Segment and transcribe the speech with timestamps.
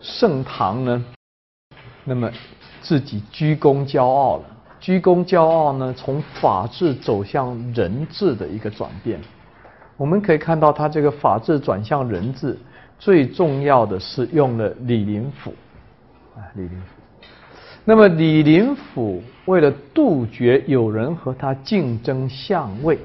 [0.00, 1.04] 盛唐呢，
[2.04, 2.30] 那么
[2.80, 4.44] 自己居功骄傲了。
[4.80, 9.20] 居功骄傲呢，从法治走向人治的一个转变。
[9.96, 12.58] 我们可以看到，他这个法治转向人治，
[12.98, 15.52] 最重要的是用了李林甫，
[16.34, 16.86] 啊，李林甫。
[17.84, 22.98] 那么李林甫为了杜绝有人和他竞争相位，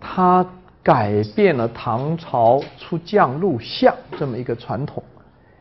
[0.00, 0.46] 他
[0.82, 5.02] 改变了唐朝出将入相这么一个传统，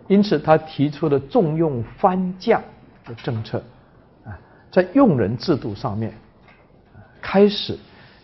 [0.07, 2.61] 因此他提出了重用藩将
[3.05, 3.57] 的政策。
[4.23, 4.37] 啊
[4.71, 6.13] 在用人制度上面，
[7.21, 7.77] 开始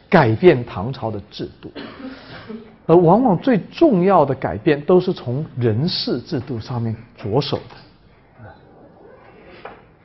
[0.09, 1.72] 改变唐朝的制度，
[2.86, 8.52] 而往往最重要的改变都是从人事制度上面着手的。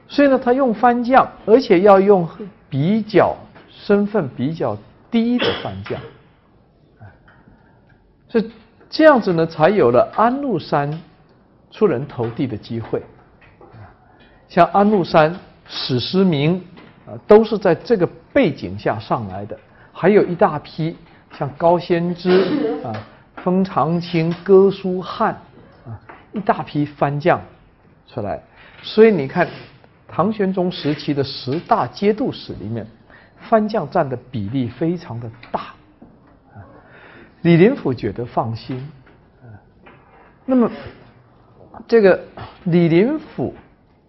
[0.06, 2.28] 所以呢，他用藩将，而且要用
[2.70, 3.34] 比较
[3.68, 4.78] 身份比较
[5.10, 6.00] 低的藩将，
[8.28, 8.50] 所以
[8.88, 10.88] 这样子呢，才有了安禄山
[11.76, 13.00] 出人头地的机会。
[14.48, 15.38] 像安禄山。
[15.68, 16.62] 史思明
[17.09, 19.59] 啊，都是在这个背景下上来的，
[19.92, 20.96] 还有一大批
[21.36, 22.95] 像高仙芝啊、
[23.42, 25.32] 封长清、哥舒翰
[25.84, 25.98] 啊，
[26.32, 27.40] 一大批藩将
[28.06, 28.40] 出来。
[28.80, 29.48] 所以你看，
[30.06, 32.86] 唐玄宗时期的十大节度使里面，
[33.40, 35.74] 藩将占的比例非常的大。
[37.42, 38.88] 李林甫觉得放心。
[40.45, 40.70] 那么
[41.87, 42.21] 这个
[42.65, 43.55] 李林甫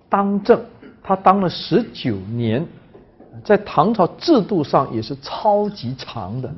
[0.10, 0.60] 当政。
[1.04, 2.68] 他当了十九年，
[3.42, 6.54] 在唐朝制度上也是超级长的，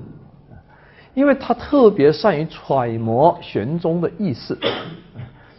[1.13, 4.57] 因为他特别善于揣摩玄宗的意思，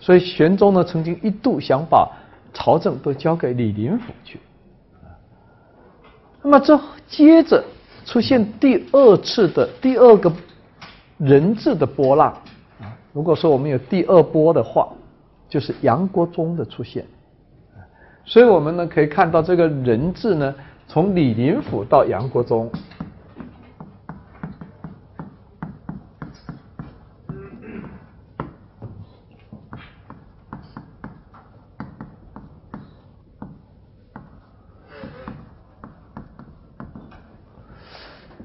[0.00, 2.10] 所以玄宗呢曾经一度想把
[2.52, 4.40] 朝政都交给李林甫去。
[6.42, 7.62] 那么这接着
[8.04, 10.32] 出现第二次的第二个
[11.16, 12.36] 人质的波浪，
[13.12, 14.88] 如果说我们有第二波的话，
[15.50, 17.04] 就是杨国忠的出现。
[18.24, 20.54] 所以我们呢可以看到这个人质呢，
[20.86, 22.70] 从李林甫到杨国忠，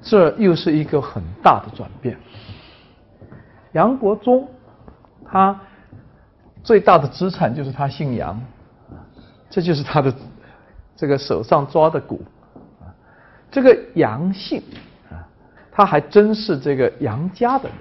[0.01, 2.17] 这又是一个很大的转变。
[3.73, 4.47] 杨国忠
[5.25, 5.59] 他
[6.65, 8.37] 最大的资产就是他姓杨。
[9.47, 10.13] 这就是他的
[10.97, 12.21] 这个手上抓的鼓
[12.81, 12.91] 啊，
[13.49, 14.61] 这个杨姓
[15.09, 15.23] 啊，
[15.71, 17.77] 他还真是这个杨家的人，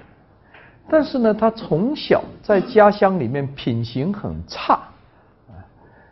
[0.87, 4.79] 但是呢，他从小在家乡里面品行很差，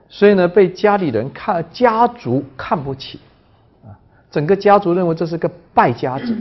[0.10, 3.22] 所以呢，被家里人看家族看不起。
[3.86, 3.96] 啊，
[4.32, 6.36] 整个家族认为这是个败家子，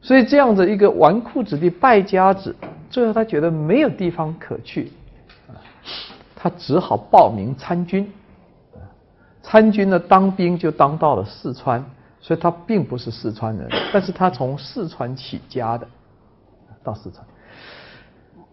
[0.00, 2.54] 所以这样的一个纨绔子弟、败家子，
[2.90, 4.92] 最后他觉得没有地方可去。
[6.34, 8.10] 他只好报名参军，
[9.42, 11.84] 参军呢，当兵就当到了四川，
[12.18, 15.86] 所以他并不是四川人，但是他从四川起家的，
[16.82, 17.22] 到四川，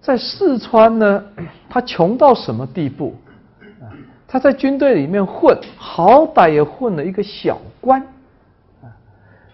[0.02, 1.24] 在四川呢，
[1.70, 3.16] 他穷到什么地步？
[4.28, 8.06] 他在军队里面混，好歹也混了一个小官。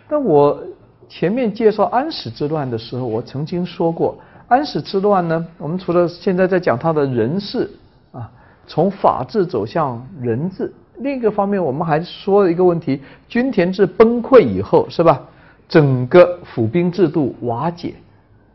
[0.09, 0.59] 但我
[1.07, 4.17] 前面介绍安史之乱的时候，我曾经说过，
[4.47, 7.69] 安史之乱呢，我们除了现在在讲他的人事
[8.11, 8.29] 啊。
[8.65, 15.21] 从法治走向人治，另一个方面，我们还说了一个问题：均田制崩溃以后，是吧？
[15.67, 17.93] 整个府兵制度瓦解，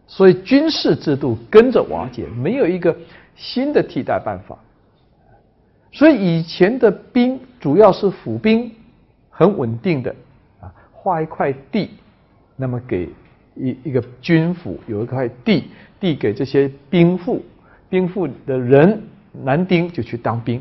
[0.06, 2.97] 所以军事制度跟着瓦解，没有一个
[3.37, 4.56] 新的替代办法。
[5.93, 8.72] 所以以前的兵主要是府兵，
[9.28, 10.15] 很稳定的
[10.62, 11.91] 啊，划一块地，
[12.56, 13.10] 那么给
[13.58, 15.64] 一一个军府有一块地，
[15.98, 17.44] 地给这些兵户，
[17.91, 19.02] 兵户的人。
[19.44, 20.60] 男丁就去当兵，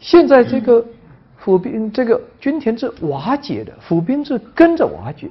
[0.00, 0.84] 现在这个
[1.36, 5.28] 府兵这个均田制瓦解的，府兵制跟着瓦解，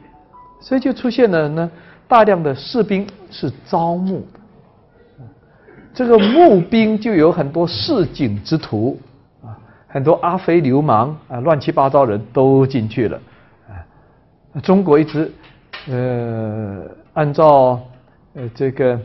[0.62, 1.70] 所以就出现了呢
[2.08, 5.26] 大量的士兵是招募的，
[5.94, 8.98] 这个募兵就有很多市井之徒
[9.44, 9.58] 啊，
[9.88, 13.20] 很多阿非流氓啊，乱七八糟人都进去了
[13.68, 14.62] 啊。
[14.62, 15.30] 中国一直
[15.90, 16.84] 呃
[17.14, 17.82] 按照
[18.34, 19.00] 呃这个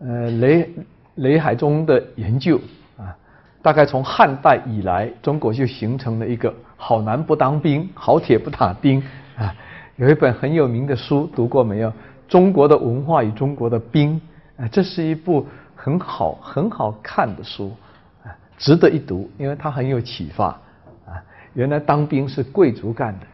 [0.00, 0.68] 呃雷。
[1.16, 2.60] 雷海中的研究
[2.98, 3.16] 啊，
[3.62, 9.02] 大概从汉代以来，中国就形成了一个“好男不当兵，好铁不打钉”
[9.38, 9.54] 啊。
[9.96, 11.88] 有一本很有名的书，读过没有？
[12.28, 14.20] 《中国的文化与中国的兵》
[14.62, 17.74] 啊，这是一部很好很好看的书
[18.22, 18.28] 啊，
[18.58, 20.48] 值得一读，因为它很有启发
[21.06, 21.16] 啊。
[21.54, 23.26] 原来当兵是贵族干的，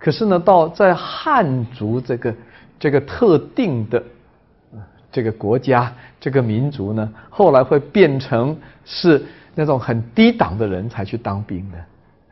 [0.00, 2.34] 可是呢，到在汉族这个
[2.78, 4.02] 这个特定的
[5.12, 9.22] 这个国家、这个民族呢，后来会变成是
[9.54, 11.78] 那种很低档的人才去当兵的。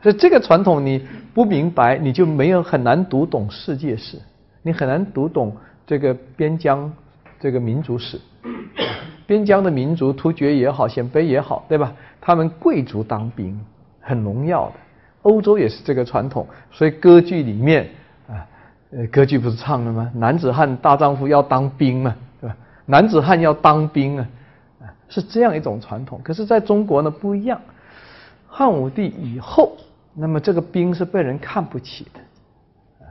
[0.01, 4.17] 所以这个传统你不明白，你就没有很难读懂世界史，
[4.63, 5.55] 你很难读懂
[5.85, 6.91] 这个边疆
[7.39, 8.19] 这个民族史。
[9.27, 11.93] 边疆的民族，突厥也好，鲜卑也好，对吧？
[12.19, 13.59] 他们贵族当兵
[14.01, 14.73] 很荣耀的。
[15.23, 17.89] 欧洲也是这个传统，所以歌剧里面
[18.27, 18.47] 啊，
[18.91, 20.09] 呃，歌剧不是唱了吗？
[20.15, 22.55] 男子汉大丈夫要当兵嘛，对吧？
[22.85, 24.27] 男子汉要当兵啊，
[24.81, 26.21] 啊，是这样一种传统。
[26.23, 27.59] 可是在中国呢不一样，
[28.47, 29.75] 汉武帝以后，
[30.13, 33.05] 那么这个兵是被人看不起的，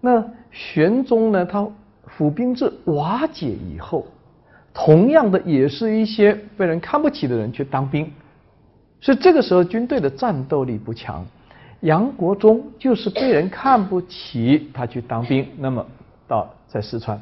[0.00, 1.64] 那玄宗呢，他
[2.06, 4.04] 府兵制瓦解以后，
[4.74, 8.10] 同样的也是一些被人看不起的人去当兵，
[9.00, 11.24] 所以这个时候军队的战斗力不强。
[11.82, 15.84] 杨国忠就是被人看不起，他去当兵，那么
[16.28, 17.20] 到在四川，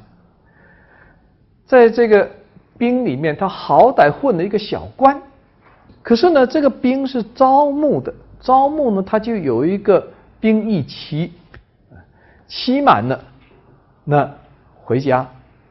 [1.66, 2.30] 在这个
[2.76, 5.20] 兵里面，他好歹混了一个小官，
[6.02, 10.06] 可是呢，这个兵是招募的，招募呢，他就有一个
[10.38, 11.32] 兵役期，
[12.46, 13.18] 期满了，
[14.04, 14.30] 那
[14.84, 15.26] 回家，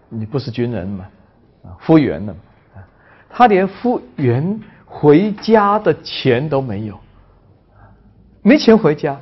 [0.09, 1.05] 你不是军人嘛，
[1.63, 2.35] 啊，复员了，
[3.29, 6.99] 他连复员回家的钱都没有。
[8.41, 9.19] 没钱回家，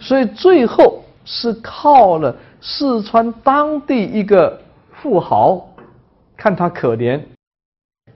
[0.00, 4.60] 所以最后是靠了四川当地一个
[4.92, 5.64] 富豪，
[6.36, 7.20] 看他可怜，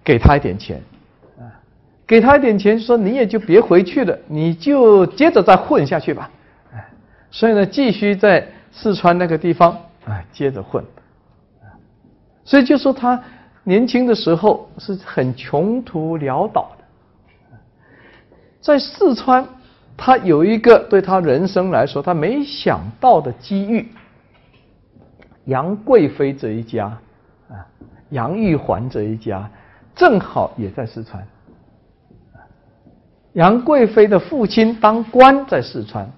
[0.02, 0.82] 给他一点钱，
[1.38, 1.46] 啊，
[2.06, 6.28] 给他一点钱，说你也就别回去了，你就接着再混下去吧，
[6.72, 6.90] 哎，
[7.30, 9.70] 所以呢，继续在四川那个地方
[10.06, 10.84] 啊，接着混，
[12.44, 13.22] 所以就说他
[13.62, 17.56] 年轻的时候是很穷途潦倒的，
[18.60, 19.46] 在四川。
[20.04, 23.88] 他有一个对他人生来说他没想到的机遇，
[25.44, 26.87] 杨贵妃这一家
[27.49, 27.54] 啊，
[28.10, 29.49] 杨玉环这一家
[29.94, 31.25] 正好也在四川。
[33.34, 36.10] 杨贵妃的父亲当官在四川，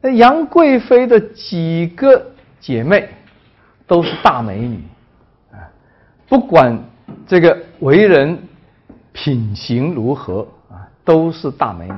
[0.00, 2.30] 那杨贵妃的几个
[2.60, 3.08] 姐妹
[3.88, 4.84] 都是大美女
[5.50, 5.66] 啊，
[6.28, 6.78] 不管
[7.26, 8.38] 这个为人
[9.12, 10.46] 品行如何。
[11.10, 11.94] 都是大美女，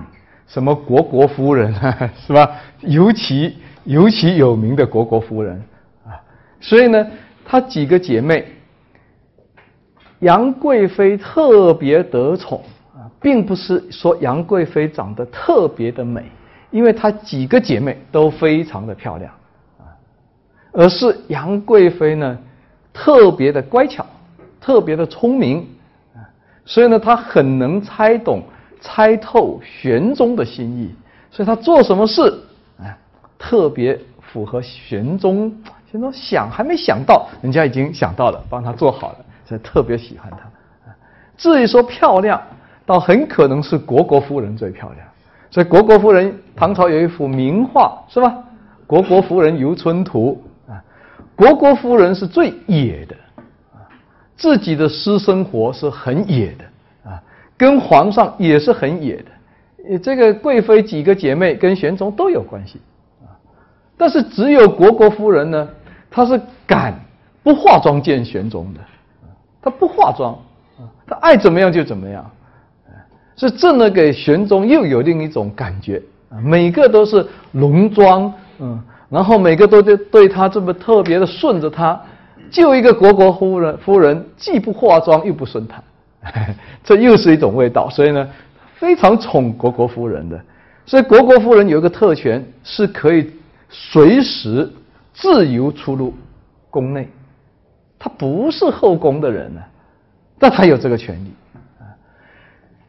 [0.46, 2.48] 什么国国夫人啊， 是吧？
[2.80, 5.62] 尤其尤其有名的国国夫人
[6.06, 6.16] 啊，
[6.58, 7.06] 所以呢，
[7.44, 8.46] 她几个姐妹，
[10.20, 12.62] 杨贵妃特别得宠
[12.94, 16.24] 啊，并不是说杨贵妃长得特别的美，
[16.70, 19.30] 因为她几个姐妹都非常的漂亮
[19.78, 19.92] 啊，
[20.72, 22.38] 而是杨贵妃呢
[22.94, 24.06] 特别的乖巧，
[24.58, 25.68] 特别的聪明
[26.14, 26.24] 啊，
[26.64, 28.42] 所以呢，她很能猜懂。
[28.82, 30.94] 猜透玄宗的心意，
[31.30, 32.38] 所以他做什么事，
[32.78, 32.92] 啊，
[33.38, 35.50] 特别符合玄宗。
[35.90, 40.38] 玄宗想还没想到，人家已经想到了，帮他做好了，所以特别喜欢他。
[41.36, 42.42] 至于说漂亮，
[42.84, 45.06] 倒很可能是虢国夫人最漂亮。
[45.50, 48.34] 所以虢国夫人，唐朝有一幅名画，是吧？
[48.94, 50.42] 《虢国夫人游春图》
[50.72, 50.82] 啊，
[51.36, 53.14] 虢国夫人是最野的，
[53.74, 53.84] 啊，
[54.36, 56.64] 自己的私生活是很野的。
[57.62, 62.80] 跟皇上也是很野的，这个贵妃几个姐妹跟玄宗都有关系。
[63.20, 63.30] 啊，
[63.96, 65.68] 但是只有虢国夫人呢，
[66.10, 66.92] 她是敢
[67.40, 68.80] 不化妆见玄宗的，
[69.62, 70.36] 她不化妆，
[71.06, 72.28] 她爱怎么样就怎么样，
[73.36, 76.02] 是这呢给玄宗又有另一种感觉。
[76.30, 82.00] 啊，每个都是浓妆，嗯，然后每个都对对他这么特别的顺着他，
[82.50, 85.80] 就一个虢国夫人夫人既不化妆又不顺他。
[86.84, 88.28] 这又是一种味道，所以呢，
[88.76, 90.40] 非常宠虢国夫人的。
[90.86, 93.30] 所以虢国夫人有一个特权，是可以
[93.68, 94.70] 随时
[95.12, 96.14] 自由出入
[96.70, 97.08] 宫内。
[97.98, 99.60] 她不是后宫的人呢，
[100.38, 101.32] 但她有这个权利。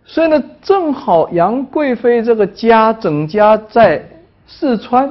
[0.06, 4.04] 所以呢，正好杨贵妃这个家整家在
[4.46, 5.10] 四川，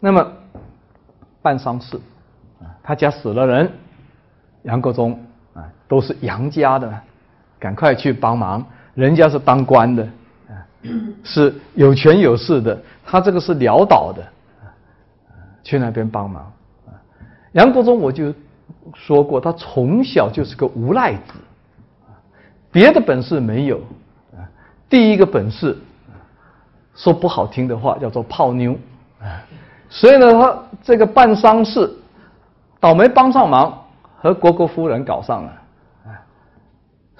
[0.00, 0.32] 那么
[1.40, 1.96] 办丧事，
[2.60, 3.70] 啊，他家死了人，
[4.64, 5.12] 杨国忠
[5.54, 6.92] 啊，都是杨家的。
[7.62, 10.02] 赶快去帮忙，人家是当官的，
[10.48, 10.66] 啊，
[11.22, 12.76] 是有权有势的，
[13.06, 14.20] 他这个是潦倒的，
[14.60, 14.66] 啊，
[15.62, 16.42] 去那边帮忙。
[16.88, 16.90] 啊，
[17.52, 18.34] 杨国忠我就
[18.94, 21.34] 说过，他从小就是个无赖子，
[22.72, 23.76] 别的本事没有，
[24.32, 24.42] 啊，
[24.90, 25.78] 第一个本事，
[26.96, 28.76] 说不好听的话叫做泡妞，
[29.20, 29.38] 啊，
[29.88, 31.88] 所以呢，他这个办丧事，
[32.80, 33.84] 倒霉帮上忙，
[34.16, 35.61] 和国国夫人搞上了。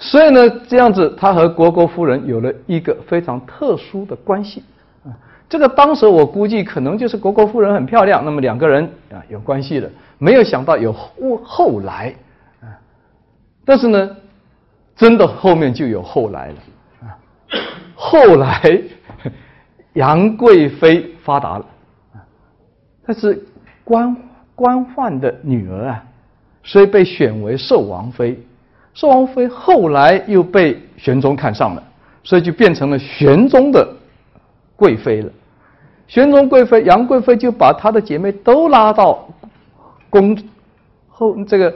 [0.04, 4.64] 所以呢，这样子，他和虢国夫人有了一个非常特殊的关系，
[5.04, 5.14] 啊，
[5.48, 8.82] 这个当时我估计可能就是国国夫人很漂亮，那么两个人
[9.12, 9.88] 啊有关系了。
[10.18, 12.12] 没有想到有后后来
[12.60, 12.66] 啊，
[13.64, 14.16] 但是呢，
[14.96, 16.54] 真的后面就有后来了
[17.02, 17.14] 啊。
[17.94, 18.82] 后来
[19.92, 21.66] 杨贵妃发达了
[22.14, 22.18] 啊，
[23.06, 23.40] 她是
[23.84, 24.16] 官
[24.56, 26.04] 官宦的女儿啊，
[26.64, 28.36] 所以被选为寿王妃。
[28.94, 31.82] 寿王妃后来又被玄宗看上了，
[32.22, 33.86] 所以就变成了玄宗的
[34.76, 35.30] 贵妃了。
[36.06, 39.26] 玄宗贵妃杨贵妃就把她的姐妹都拉到
[40.10, 40.36] 宫
[41.08, 41.74] 后这个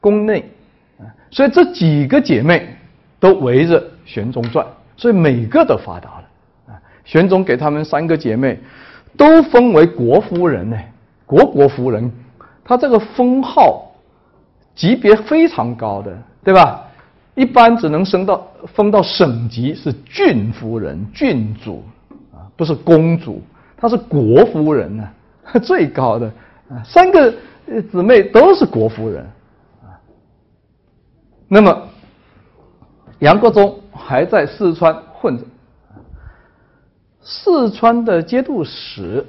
[0.00, 0.50] 宫内
[0.98, 2.74] 啊，所以这几个姐妹
[3.20, 6.24] 都围着玄宗转，所以每个都发达了
[6.68, 6.80] 啊。
[7.04, 8.58] 玄宗给他们三个姐妹
[9.18, 10.78] 都封为国夫人呢，
[11.26, 12.10] 国国夫人，
[12.64, 13.92] 她这个封号
[14.74, 16.16] 级别非常高的，
[16.48, 16.82] 对吧？
[17.34, 21.84] 一般只能升到封到省级是郡夫人、郡主
[22.32, 23.42] 啊，不是公主。
[23.76, 25.06] 她是国夫人呢，
[25.62, 26.26] 最高的
[26.70, 27.30] 啊，三个
[27.90, 29.22] 姊妹都是国夫人
[29.82, 29.92] 啊。
[31.48, 31.86] 那么
[33.18, 35.44] 杨国忠还在四川混着，
[37.20, 39.22] 四川的节度使，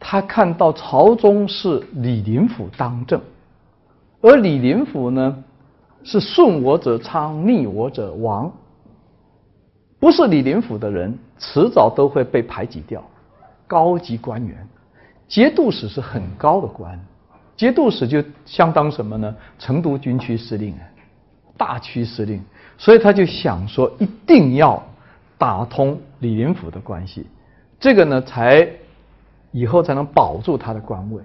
[0.00, 3.20] 他看到朝中是李林甫当政，
[4.22, 5.44] 而李林甫呢
[6.06, 8.52] 是顺我者昌，逆我者亡，
[9.98, 13.02] 不是李林甫的人，迟早都会被排挤掉。
[13.66, 14.56] 高级官员，
[15.26, 16.96] 节度使是很高的官，
[17.56, 19.34] 节度使就相当什么呢？
[19.58, 20.72] 成都军区司令，
[21.56, 22.40] 大区司令，
[22.78, 24.80] 所以他就想说，一定要
[25.36, 27.26] 打通李林甫的关系，
[27.80, 28.68] 这个呢，才
[29.50, 31.20] 以后才能保住他的官位。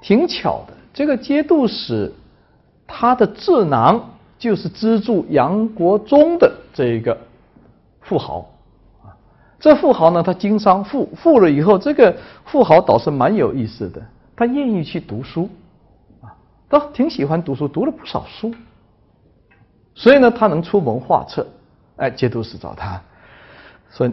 [0.00, 2.10] 挺巧的，这个节度使
[2.92, 7.16] 他的智囊就是资助杨国忠的这一个
[8.00, 8.40] 富豪。
[9.02, 9.14] 啊
[9.60, 12.16] 这富豪呢，他经商富富了以后，这个
[12.46, 14.02] 富豪倒是蛮有意思的，
[14.34, 15.48] 他愿意去读书，
[16.22, 16.34] 啊，
[16.68, 18.54] 他挺喜欢读书，读了不少书，
[19.94, 21.46] 所以呢，他能出谋划策。
[21.96, 22.98] 哎，节度使找他
[23.90, 24.10] 说：“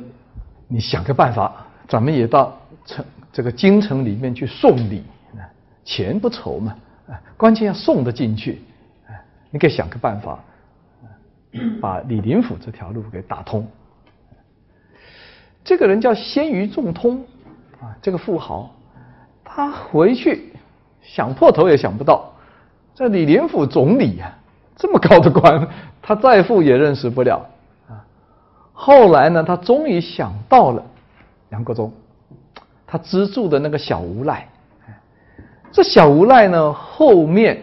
[0.68, 5.02] 你想个办法，咱们也到城这个京城里面去送礼，
[5.86, 6.76] 钱不愁嘛，
[7.08, 8.62] 啊，关键要送得进去，
[9.50, 10.40] 你可以想个办法，
[11.82, 13.68] 把李林甫这条路给打通。”
[15.64, 17.26] 这个人叫鲜于仲通，
[17.82, 18.74] 啊，这个富豪，
[19.44, 20.54] 他回去
[21.02, 22.32] 想破头也想不到，
[22.96, 24.34] 这李林甫总理呀，
[24.78, 25.68] 这么高的官，
[26.02, 27.46] 他再富也认识不了
[27.90, 28.00] 啊。
[28.72, 30.82] 后来呢，他终于想到了
[31.50, 31.92] 杨国忠，
[32.86, 34.48] 他资助的那个小无赖，
[35.74, 37.62] 这小无赖呢后面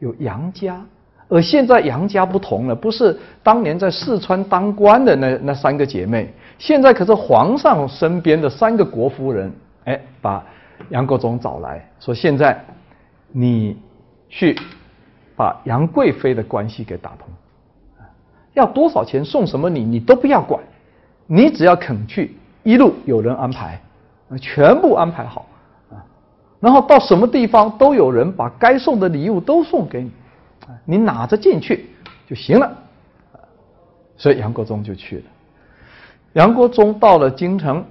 [0.00, 0.84] 有杨家，
[1.28, 6.32] 而现在杨家不同了，不是当年在四川当官的那那三个姐妹。
[6.58, 9.52] 现在可是皇上身边的三个国夫人，
[9.84, 10.44] 哎，把
[10.90, 12.58] 杨国忠找来说：“现在
[13.32, 13.76] 你
[14.28, 14.56] 去
[15.36, 17.28] 把杨贵妃的关系给打通，
[18.54, 20.62] 要多少钱送什么礼，你都不要管，
[21.26, 23.80] 你只要肯去，一路有人安排，
[24.40, 25.44] 全部安排好
[25.90, 26.00] 啊。
[26.60, 30.10] 然后到什么地方都有人把该送的礼物都送给你，
[30.84, 31.90] 你拿着进去
[32.28, 32.76] 就行了。
[34.16, 35.24] 所以杨国忠就去了。”
[36.34, 37.84] 杨国忠到了京城，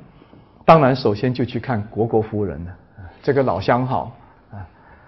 [0.66, 2.72] 当然首先就去看国国夫人了。
[3.24, 4.16] 这个老相好
[4.52, 4.62] 啊，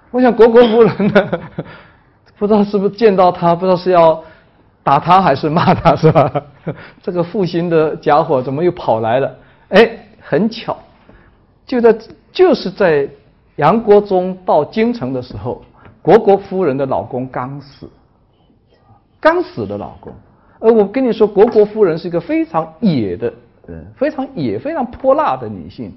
[0.10, 1.40] 我想国国夫人呢，
[2.38, 4.24] 不知道是不是见到他，不知道是要
[4.82, 6.32] 打他还是骂他，是吧？
[7.04, 9.36] 这个负心的家伙怎么又跑来了？
[9.70, 10.76] 哎，很巧，
[11.66, 11.96] 就在
[12.32, 13.08] 就是在
[13.58, 15.64] 杨国忠到京城的时候，
[16.08, 17.90] 国国夫人的老公刚死，
[19.20, 20.14] 刚死的老公。
[20.58, 23.34] 而我跟你说，国国夫人是一个非常野的
[23.68, 25.92] 人，非常野、非常泼辣的女性，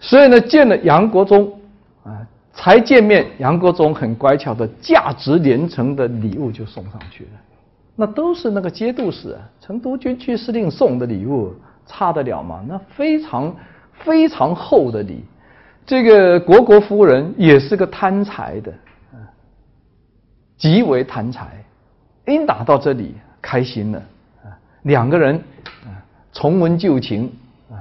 [0.00, 1.52] 所以呢，见了杨国忠
[2.04, 7.30] 啊，才见面，杨国忠很乖巧的，价值连城的礼物就送上去了。
[7.94, 11.52] 那都是那个节度使、成都军区司令送的礼物，
[11.84, 12.64] 差得了吗？
[12.66, 13.54] 那非常
[13.92, 15.22] 非常厚的礼。
[15.86, 18.72] 这个国国夫人也是个贪财的，
[20.56, 21.62] 极为贪财。
[22.26, 23.98] 一打到这里，开心了
[24.42, 24.48] 啊！
[24.84, 25.36] 两个人
[25.84, 25.92] 啊，
[26.32, 27.30] 重温旧情
[27.70, 27.76] 啊。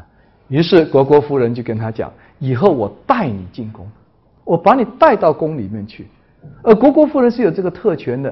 [0.50, 3.90] 于是国国夫人就跟他讲：“以后我带你进宫，
[4.44, 6.08] 我把你带到宫里面去。”
[6.62, 8.30] 而国国夫人是有这个特权的，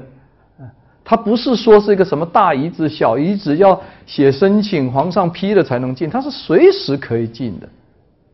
[0.58, 0.68] 啊，
[1.02, 7.66] 她不是说是一个什么大姨子、小姨子要写申请，皇上批了才能进，她是随时可以进的。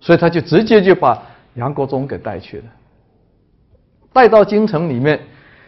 [0.01, 1.21] 所以他就直接就把
[1.55, 2.65] 杨国忠给带去了，
[4.13, 5.19] 带到京城里面。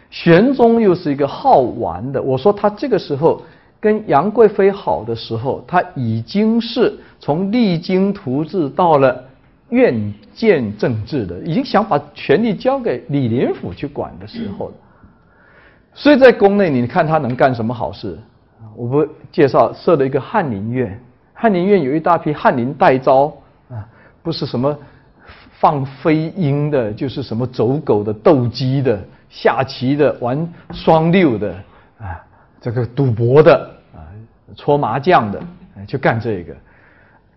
[0.09, 3.41] 玄宗又是一个好玩的，我说他这个时候
[3.79, 9.23] 跟杨贵妃好的时候，他已经是从励精图治到了
[9.69, 14.73] 院见政治的，已经想把权力交给李林甫去管的时候了。
[15.93, 18.19] 所以在宫内，你看他能干什么好事？
[18.75, 21.01] 我不介绍设了一个翰林院，
[21.33, 23.31] 翰林院有一大批翰林待招，
[24.23, 24.77] 不是什么
[25.59, 28.99] 放飞鹰的，就是什么走狗的、斗鸡的、
[29.29, 31.53] 下棋的、玩双六的
[31.99, 32.19] 啊。
[32.59, 33.55] 这个赌博的
[33.93, 33.99] 啊，
[34.55, 35.41] 搓麻将的，
[35.87, 36.55] 就干这个。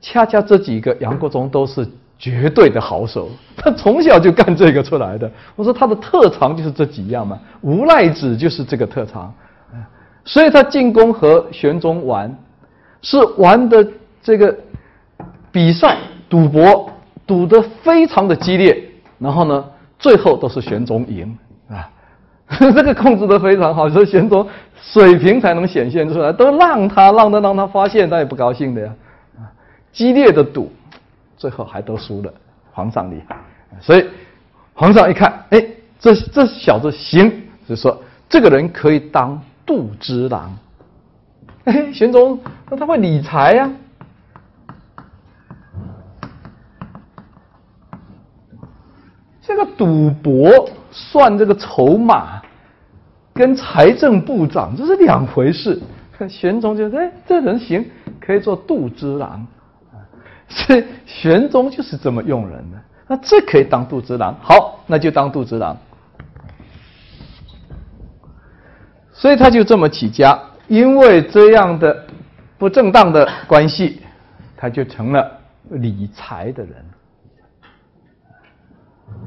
[0.00, 1.88] 恰恰这几个杨国忠都是
[2.18, 5.30] 绝对的好手， 他从小就干这个出来的。
[5.56, 9.32] 我说他的特长就是这几样嘛，无赖子就是这个特长。
[10.26, 12.34] 所以他进宫和玄宗玩，
[13.02, 13.86] 是玩的
[14.22, 14.54] 这个
[15.52, 15.98] 比赛
[16.34, 16.90] 赌博，
[17.24, 18.76] 赌得非常的激烈，
[19.20, 19.64] 然后呢，
[20.00, 21.38] 最后都是玄宗赢
[21.68, 21.88] 啊。
[22.58, 26.32] 这个控制的非常好，所以玄宗水平才能显现出来。
[26.32, 28.92] 都让他让他让他发现，他也不高兴的呀。
[29.38, 29.46] 啊，
[29.92, 30.72] 激烈的赌，
[31.36, 32.34] 最后还都输了。
[32.72, 33.36] 皇上厉害，
[33.80, 34.04] 所以
[34.74, 35.64] 皇上一看，哎，
[36.00, 37.30] 这这小子行，
[37.68, 37.96] 就说
[38.28, 40.52] 这个人可以当度之郎。
[41.62, 43.70] 哎，玄宗那他会理财呀。
[49.46, 50.68] 这个赌博。
[50.96, 52.40] 算这个筹码，
[53.32, 55.82] 跟财政部长这是两回事。
[56.30, 57.84] 玄宗觉得，哎，这人行，
[58.20, 59.44] 可以做度之郎。
[60.48, 62.78] 所以玄宗就是这么用人的。
[63.08, 65.76] 那这可以当度之郎，好，那就当度之郎。
[69.12, 72.06] 所以他就这么起家，因为这样的
[72.56, 74.00] 不正当的关系，
[74.56, 75.28] 他就成了
[75.70, 76.72] 理财的人。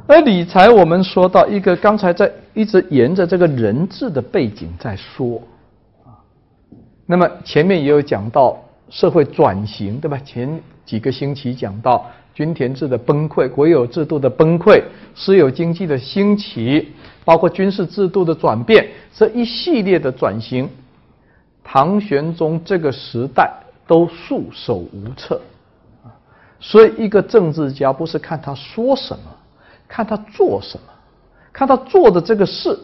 [0.07, 5.41] 而理财，我们说到一个，刚才在一直沿着这个人质的背景在说
[6.05, 6.15] 啊。
[7.05, 8.57] 那么前面也有讲到
[8.89, 10.17] 社会转型，对吧？
[10.19, 14.81] 前几个星期讲到均田制的崩溃、国有制度的崩溃、
[15.13, 16.93] 私有经济的兴起，
[17.25, 20.69] 包括军事制度的转变，这一系列的转型，
[21.65, 23.51] 唐玄宗这个时代
[23.85, 25.41] 都束手无策
[26.05, 26.15] 啊。
[26.61, 29.23] 所以，一个政治家不是看他说什么。
[29.87, 30.83] 看他做什么，
[31.53, 32.77] 看他做的这个事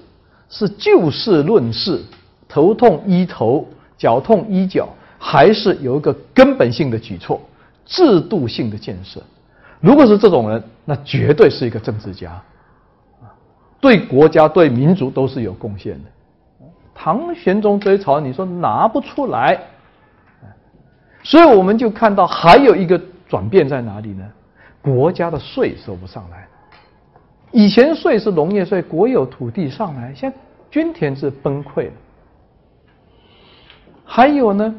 [0.50, 2.02] 是就事论事，
[2.48, 4.88] 头痛医头，脚痛医脚，
[5.20, 7.42] 还是有一个根本性的举措、
[7.86, 9.22] 制度性的建设。
[9.80, 12.42] 如果是这种人，那绝对是一个政治家，
[13.82, 16.10] 对国家、对民族都是有贡献的。
[16.96, 19.60] 唐玄宗这一朝，你说拿不出来，
[21.22, 24.26] 所以我们就看到还有一个转变在哪里呢？
[24.82, 26.48] 国家的税收不上来。
[27.54, 30.36] 以前税是农业税，国有土地上来，现在
[30.72, 31.94] 均田制崩溃了。
[34.04, 34.74] 还有呢，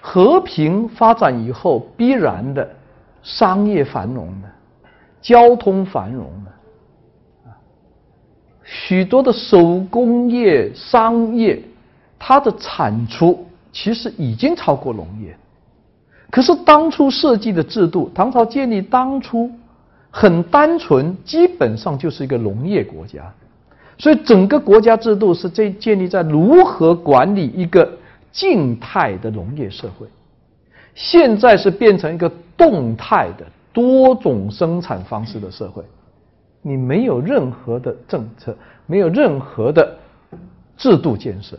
[0.00, 2.66] 和平发展以后必然的
[3.22, 4.48] 商业繁荣的，
[5.20, 7.52] 交通繁荣的，啊，
[8.64, 11.62] 许多的手工业、商业，
[12.18, 15.36] 它的产出其实已经超过农业。
[16.30, 19.52] 可是当初设计的制度，唐朝建立当初。
[20.10, 23.32] 很单纯，基本上就是一个农业国家，
[23.98, 27.90] 所以整个国家制度是这建立在如何管理一个
[28.32, 30.06] 静态的农业社会。
[30.94, 35.84] 现在是变成一个动态的多种生产方式的社会，
[36.62, 39.96] 你没有任何的政策，没有任何的
[40.76, 41.56] 制度建设，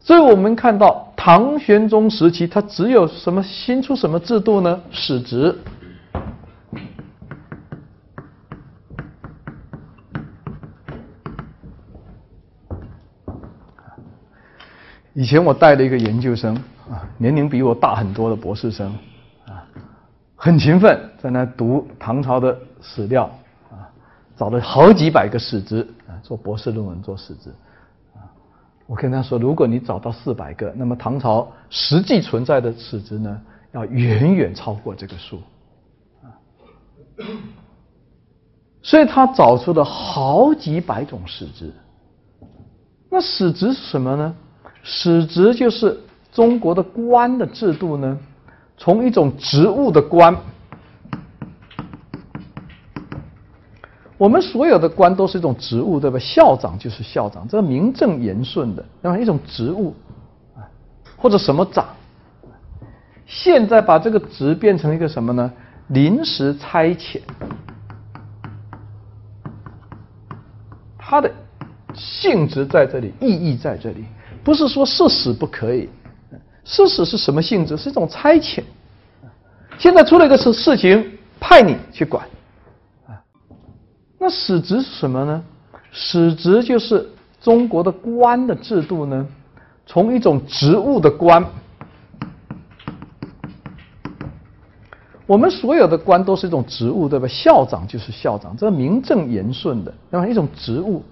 [0.00, 4.80] 所以我们看到唐玄宗时期，他只有什么新出什么制度呢？
[4.90, 5.56] 史职。
[15.20, 16.56] 以前我带了一个研究生
[16.88, 18.90] 啊，年龄比我大很多的博士生
[19.46, 19.62] 啊，
[20.34, 23.30] 很勤奋，在那读唐朝的史料
[23.70, 23.84] 啊，
[24.34, 27.50] 找了好几百个史职啊，做博士论文做史职
[28.14, 28.24] 啊。
[28.86, 35.42] 我跟他说，如果你找到四百个，那么唐朝实际存在的史职呢，要远远超过这个数
[36.22, 36.32] 啊。
[38.80, 41.70] 所以他找出了好几百种史职。
[43.10, 44.34] 那史职是什么呢？
[44.82, 45.98] 史职就是
[46.32, 48.18] 中国的官的制度呢，
[48.76, 50.34] 从一种职务的官，
[54.16, 56.18] 我们所有的官都是一种职务，对吧？
[56.18, 59.94] 校长就是校长，这个名正言顺的，那么一种职务，
[61.16, 61.86] 或者什么长。
[63.26, 65.52] 现在把这个职变成一个什么呢？
[65.88, 67.20] 临时差遣，
[70.98, 71.30] 它的
[71.94, 74.04] 性质在这里，意义在这里。
[74.42, 75.88] 不是说是死不可以，
[76.64, 77.76] 是死是什么性质？
[77.76, 78.62] 是一种差遣。
[79.78, 82.26] 现在出了一个事事情，派你去管，
[83.06, 83.16] 啊，
[84.18, 85.42] 那史职是什么呢？
[85.90, 87.08] 史职就是
[87.40, 89.26] 中国的官的制度呢，
[89.86, 91.44] 从一种职务的官。
[95.26, 97.28] 我们所有的官都是一种职务，对吧？
[97.28, 101.04] 校长就是校长，这是名正言顺的，那么一种职务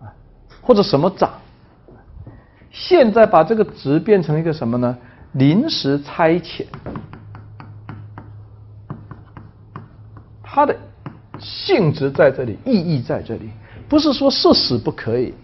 [0.00, 0.06] 啊，
[0.62, 1.32] 或者什么长。
[2.78, 4.96] 现在把这个职变成一个什么呢？
[5.32, 6.66] 临时差遣，
[10.42, 10.76] 它的
[11.38, 13.50] 性质在这里，意义在这里，
[13.88, 15.34] 不是说是死不可以，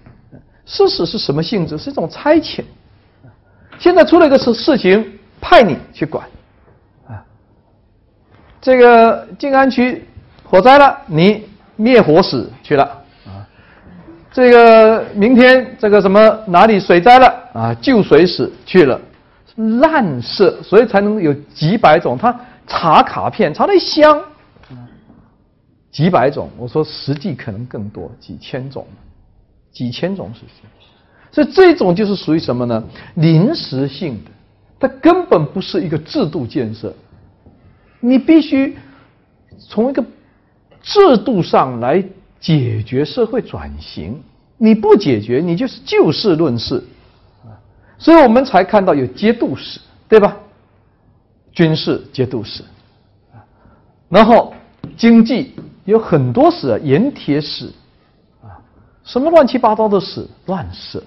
[0.67, 1.79] 是死是什么性质？
[1.79, 2.63] 是一种差遣。
[3.79, 6.29] 现在出了一个事事情，派你去管
[7.09, 7.25] 啊。
[8.61, 10.05] 这个静安区
[10.45, 13.02] 火灾了，你灭火使去了。
[14.33, 17.75] 这个明天这个什么哪里水灾了啊？
[17.75, 18.99] 救水使去了，
[19.57, 22.17] 滥设，所以才能有几百种。
[22.17, 22.35] 他
[22.67, 24.19] 查卡片查了一箱，
[25.91, 26.49] 几百种。
[26.57, 28.87] 我说实际可能更多，几千种，
[29.71, 30.69] 几千种事情。
[31.31, 32.83] 所以这种就是属于什么呢？
[33.17, 34.31] 临时性的，
[34.81, 36.95] 它根本不是一个制度建设。
[38.01, 38.77] 你必须
[39.59, 40.03] 从一个
[40.81, 42.03] 制度上来
[42.43, 44.21] 解决社会转型，
[44.59, 46.85] 你不解决，你就是就事论事
[47.45, 47.57] 啊。
[47.97, 50.37] 所以我们才看到有节度使，对吧？
[51.53, 52.65] 军事节度使，
[54.09, 54.55] 然后
[54.97, 57.67] 经济有很多使，盐铁使
[58.43, 58.57] 啊，
[59.05, 61.03] 什么乱七八糟的使乱设，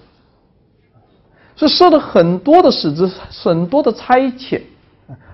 [1.56, 3.06] 所以设了很多的使之，
[3.42, 4.62] 很多的差遣，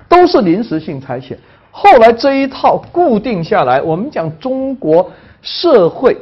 [0.08, 1.36] 都是临时性差遣。
[1.70, 5.10] 后来这一套固定下来，我们讲中国
[5.42, 6.16] 社会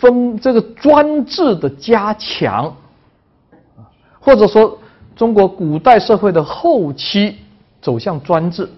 [0.00, 2.74] 分这个专制的加强，
[4.18, 4.78] 或者说
[5.14, 7.36] 中国古代社会的后期
[7.80, 8.68] 走向专制，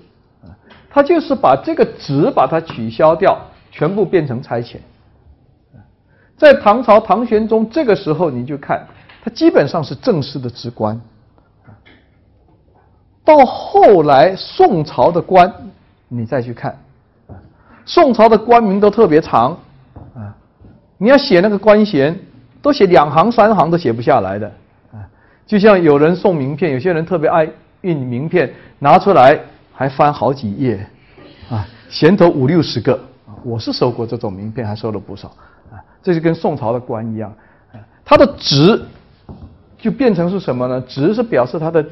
[0.90, 3.38] 它就是把这个职把它取消掉，
[3.70, 4.76] 全部变成差遣。
[6.36, 8.86] 在唐朝唐玄宗这个时候，你就看
[9.22, 10.98] 他基本上是正式的职官。
[13.22, 15.52] 到后来，宋朝的官，
[16.08, 16.76] 你再去看，
[17.90, 19.50] 宋朝的官名都特别长，
[20.14, 20.30] 啊，
[20.96, 22.16] 你要写那个官衔，
[22.62, 24.46] 都写两行三行都写不下来的，
[24.92, 25.02] 啊，
[25.44, 27.48] 就像有人送名片，有些人特别爱
[27.80, 28.48] 印名片，
[28.78, 29.36] 拿出来
[29.72, 30.86] 还翻好几页，
[31.50, 32.96] 啊，衔头五六十个，
[33.42, 35.26] 我是收过这种名片，还收了不少，
[35.72, 37.34] 啊，这就跟宋朝的官一样，
[37.72, 38.80] 啊，他的职
[39.76, 40.80] 就变成是什么呢？
[40.82, 41.84] 职是表示他的。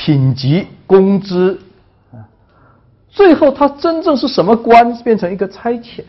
[0.00, 1.67] 品级、工资，啊，
[3.18, 4.94] 最后他真正是什么官？
[5.02, 6.04] 变成一个差遣，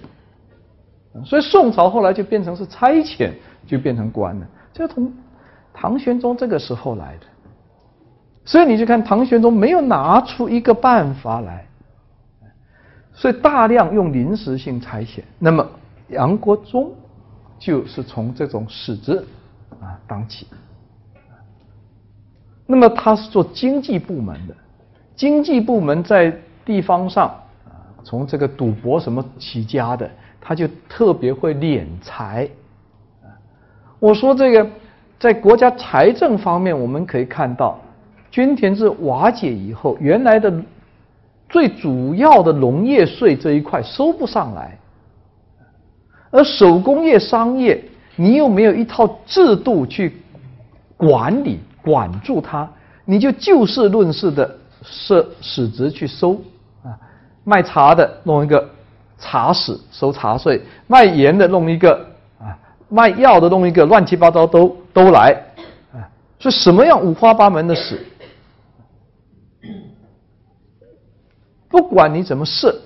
[1.26, 3.32] 所以宋朝后来就变成是差遣，
[3.66, 4.46] 就变成官了。
[4.72, 5.12] 这从
[5.74, 7.26] 唐玄宗这个时候来的，
[8.46, 11.66] 所以你就看唐玄宗没有拿出一个办法来，
[13.12, 15.24] 所以大量用临时性差遣。
[15.40, 15.68] 那么
[16.10, 16.92] 杨国忠
[17.58, 19.26] 就是从这种使职
[19.82, 20.46] 啊当起。
[22.68, 24.56] 那么他是做经济部门的，
[25.16, 26.40] 经济部门在
[26.70, 27.26] 地方上
[27.66, 30.08] 啊，从这个赌博什么起家的，
[30.40, 32.48] 他就特别会敛财。
[33.98, 34.70] 我说这个
[35.18, 37.80] 在国家财政方面，我们可以看到，
[38.30, 40.54] 均田制瓦解以后，原来的
[41.50, 44.78] 最主要的农业税这一块收不上来，
[46.30, 47.84] 而手工业商业，
[48.16, 50.18] 你又没有一套制度去
[50.96, 51.58] 管理。
[51.82, 52.70] 管住它，
[53.06, 56.40] 你就就事论事的设使职去收，
[57.50, 58.70] 卖茶的弄一个
[59.18, 62.06] 茶使收茶税，卖盐的弄一个
[62.40, 62.54] 啊，
[62.88, 65.32] 卖药的弄一个，乱七八糟都都来
[65.92, 66.06] 啊，
[66.38, 68.06] 所以什么样五花八门的使，
[71.68, 72.80] 不管你怎么设，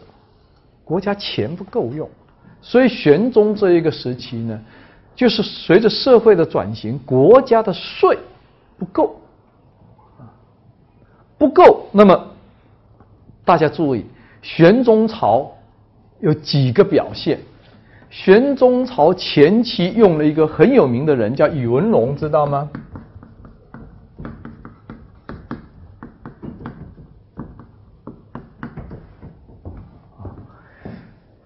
[0.85, 2.09] 国家钱不够用，
[2.61, 4.59] 所以玄宗这一个时期呢，
[5.15, 8.17] 就是随着社会的转型，国家的税。
[8.75, 9.21] 不够，
[11.37, 11.87] 不够。
[11.93, 12.27] 那么
[13.45, 14.03] 大家注意，
[14.43, 15.49] 玄宗朝
[16.19, 17.39] 有几个表现？
[18.09, 22.69] 玄宗朝前期用了一个很有名的人，叫宇文龙，知道吗？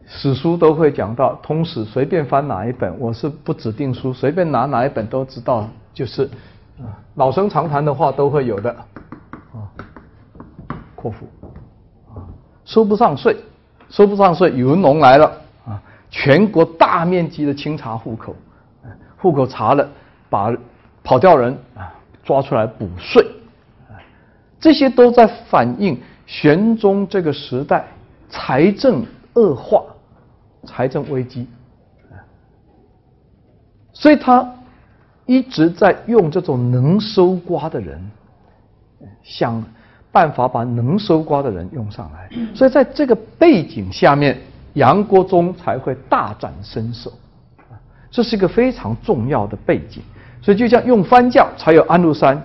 [0.07, 6.27] 史书都会讲到，通史随便翻哪一本，我是不指定书，随便拿哪一本都知道，就是。
[7.15, 8.69] 老生常谈的话都会有的，
[9.53, 9.65] 啊，
[10.95, 11.15] 括弧，
[12.67, 13.35] 收不上税，
[13.89, 15.25] 收不上税，宇文龙来了，
[15.65, 18.35] 啊，全国大面积的清查户口，
[19.17, 19.89] 户口查了，
[20.29, 20.53] 把
[21.01, 23.25] 跑掉人啊抓出来补税，
[24.59, 27.87] 这些都在反映玄宗这个时代
[28.27, 29.81] 财政恶化、
[30.65, 31.47] 财政危机，
[33.93, 34.45] 所以他
[35.25, 38.11] 一直在用这种能收刮的人，
[39.23, 39.63] 想
[40.17, 44.35] 办法把能收刮的人用上来，所以在这个背景下面。
[44.73, 47.11] 杨国忠才会大展身手，
[48.11, 50.03] 这是一个非常重要的背景。
[50.39, 52.39] 所以，就像用藩教才有安禄山，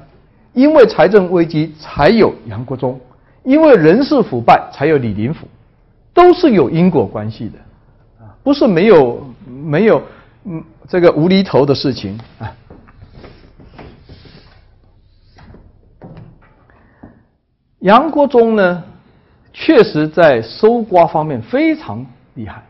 [0.54, 2.98] 因为财政危机才有杨国忠，
[3.44, 5.46] 因为人事腐败才有李林甫，
[6.14, 7.58] 都是有因果关系的，
[8.42, 10.00] 不是没有没有
[10.46, 12.50] 嗯这个无厘头的事情啊。
[17.82, 18.82] 杨国忠呢，
[19.52, 22.04] 确实在收刮方面非常。
[22.34, 22.62] 厉害，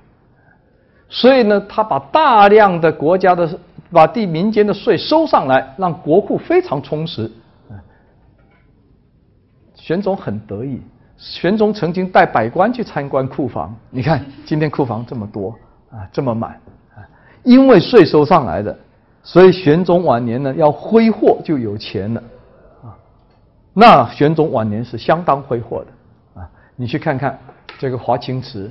[1.09, 3.48] 所以呢，他把大量的国家的、
[3.92, 7.31] 把地民间的税收上来，让国库非常充实。
[9.77, 10.81] 玄宗很得意，
[11.16, 15.51] 玄宗曾经带百官去参观库房，你看今天库房这么多
[15.92, 16.59] 啊，这么满
[16.96, 17.07] 啊，
[17.44, 18.77] 因为税收上来的，
[19.22, 22.22] 所以玄宗晚年呢要挥霍就有钱了。
[23.75, 27.39] 那玄宗晚年是相当挥霍的啊，你去看看
[27.79, 28.71] 这个华清池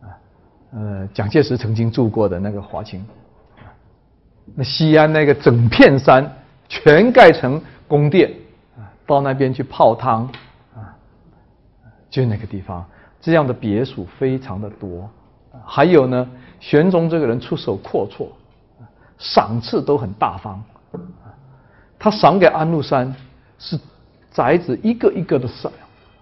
[0.00, 0.08] 啊。
[0.72, 3.04] 呃，蒋介石曾经住过的那个华清，
[4.54, 6.28] 那西安那个整片山
[6.68, 8.32] 全盖成宫殿，
[8.76, 10.26] 啊，到那边去泡汤，
[10.74, 10.94] 啊，
[12.08, 12.84] 就那个地方，
[13.20, 15.08] 这样的别墅非常的多。
[15.64, 18.28] 还有呢，玄宗这个人出手阔绰，
[19.18, 20.62] 赏赐都很大方，
[21.98, 23.14] 他赏给安禄山
[23.58, 23.78] 是
[24.30, 25.72] 宅子一个一个的赏，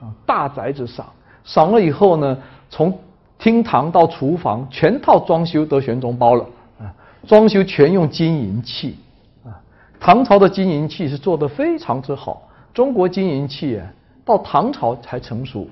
[0.01, 1.07] 啊，大宅子赏，
[1.45, 2.39] 赏了以后呢，
[2.71, 2.99] 从
[3.39, 6.45] 厅堂到厨房，全套装修都玄宗包了
[6.81, 6.93] 啊！
[7.27, 8.97] 装修全用金银器
[9.45, 9.55] 啊！
[10.01, 13.87] 唐朝的金银器是做的非常之好，中国金银器啊，
[14.25, 15.69] 到唐朝才成熟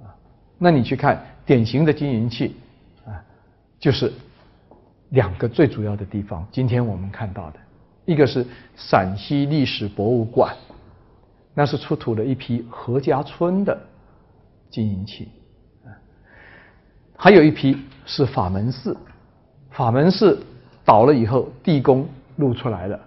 [0.00, 0.08] 啊。
[0.56, 2.56] 那你去看典型的金银器
[3.04, 3.12] 啊，
[3.78, 4.10] 就是
[5.10, 6.46] 两个最主要的地方。
[6.50, 7.56] 今天我们看到的，
[8.06, 10.54] 一个是陕西历史博物馆，
[11.54, 13.78] 那是出土了一批何家村的
[14.70, 15.28] 金银器。
[17.16, 18.96] 还有一批是法门寺，
[19.70, 20.42] 法门寺
[20.84, 22.98] 倒了以后，地宫露出来了，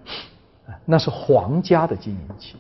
[0.86, 2.56] 那是皇家的金银器。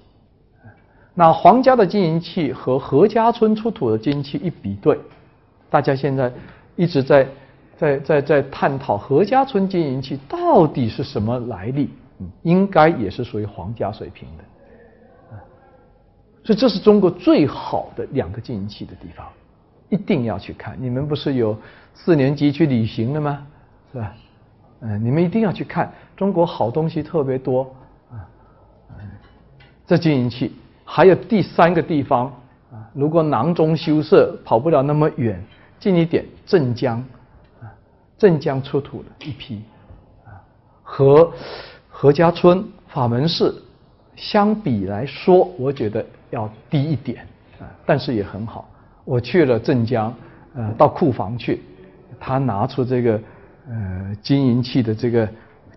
[1.13, 5.00] 那皇家的金银器和何家村出土的金银器一比对，
[5.69, 6.30] 大家现在
[6.76, 7.26] 一直在
[7.78, 14.43] 在在在探讨何家村金银器到底是什么来历，嗯应该也是属于皇家水平的。
[16.45, 19.27] 所以这是中国最好的两个金银器的地方。
[19.89, 20.77] 一定要去看！
[20.79, 21.58] 你们不是有
[21.93, 23.45] 四年级去旅行了吗？
[23.91, 24.13] 是吧？
[24.81, 27.75] 嗯，你们一定要去看，中国好东西特别多
[28.12, 28.25] 啊！
[29.88, 30.53] 这金银器
[30.84, 32.25] 还有第三个地方
[32.71, 35.41] 啊，如果囊中羞涩，跑不了那么远，
[35.79, 36.97] 近一点，镇江
[37.62, 37.69] 啊，
[38.17, 39.62] 镇江出土了一批
[40.25, 40.34] 啊，
[40.84, 41.31] 和
[41.89, 43.63] 何家村法门寺
[44.15, 47.25] 相比来说，我觉得要低一点
[47.59, 48.69] 啊，但是也很好。
[49.03, 50.13] 我去了镇江，
[50.55, 51.61] 呃，到库房去，
[52.19, 53.21] 他拿出这个
[53.69, 55.29] 呃金银器的这个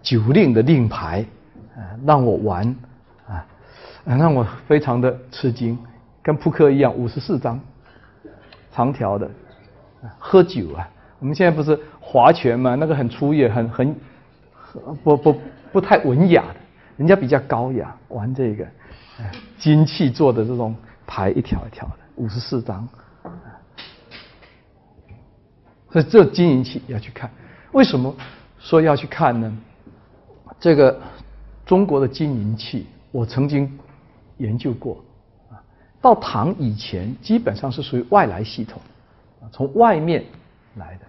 [0.02, 1.24] 酒令的令牌，
[1.76, 2.74] 呃，让我玩，
[3.26, 3.44] 啊，
[4.04, 5.78] 让我非常的吃惊，
[6.22, 7.60] 跟扑克一样，五十四张，
[8.72, 9.30] 长条的，
[10.18, 13.94] 喝酒啊，我们现在不是划拳嘛，那个很粗野，很很
[15.04, 15.36] 不不
[15.72, 16.56] 不太文雅的，
[16.96, 18.66] 人家比较高雅，玩这个，
[19.58, 20.74] 金器做的这种
[21.06, 22.88] 牌，一条一条的，五十四张。
[25.90, 27.30] 所以这金银器要去看，
[27.72, 28.14] 为什么
[28.58, 29.50] 说要去看呢？
[30.60, 31.00] 这个
[31.64, 33.78] 中国的金银器，我曾经
[34.36, 35.02] 研究过。
[36.00, 38.80] 到唐以前，基本上是属于外来系统，
[39.50, 40.24] 从外面
[40.76, 41.06] 来的。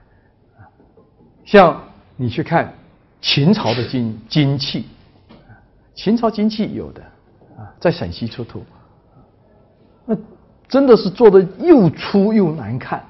[1.46, 1.84] 像
[2.16, 2.74] 你去看
[3.22, 4.88] 秦朝的金金器，
[5.94, 7.04] 秦朝金器有的，
[7.80, 8.64] 在陕西出土，
[10.06, 10.16] 那
[10.68, 13.04] 真的是做的又粗又难看。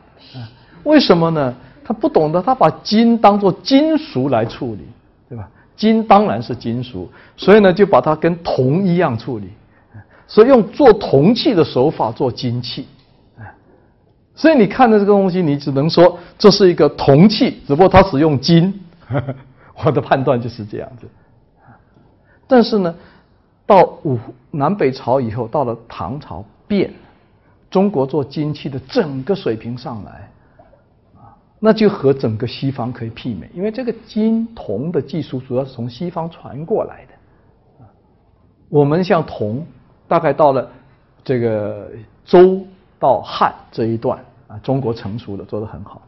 [0.84, 1.56] 为什么呢？
[1.84, 4.88] 他不懂得，他把金当做金属来处理，
[5.28, 5.50] 对吧？
[5.76, 9.50] 金当然是金属，所以呢，就把它跟铜一样处理，
[10.28, 12.86] 所以用做铜器的手法做金器，
[14.36, 18.80] 所以你看的这个东西，你只能说这是一个铜器，只不过它使用金，
[19.84, 21.08] 我的判断就是这样子。
[22.48, 22.94] 但是呢，
[23.70, 24.18] 到五
[24.50, 26.92] 南北朝以后，到了唐朝变，
[27.70, 30.28] 中国做金器的整个水平上来。
[31.16, 37.86] 啊那就和整个西方可以媲美，因为这个金铜的技术主要是从西方传过来的，
[38.70, 39.64] 我们像铜，
[40.08, 40.68] 大概到了
[41.24, 41.92] 这个
[42.26, 42.66] 周
[42.98, 46.02] 到汉这一段啊，中国成熟的做得很好。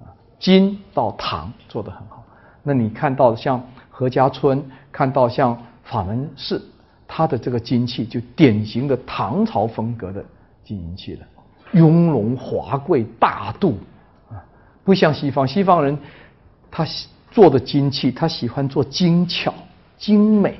[0.00, 2.24] 啊，金到唐做得很好。
[2.64, 6.60] 那你看到像何家村，看到像法门寺，
[7.08, 10.24] 它的这个金器就典型的唐朝风格的
[10.64, 11.20] 金银器了，
[11.72, 13.78] 雍容华贵、大度
[14.30, 14.42] 啊，
[14.84, 15.96] 不像西方西方人，
[16.70, 16.84] 他
[17.30, 19.52] 做的金器，他喜欢做精巧、
[19.96, 20.58] 精美。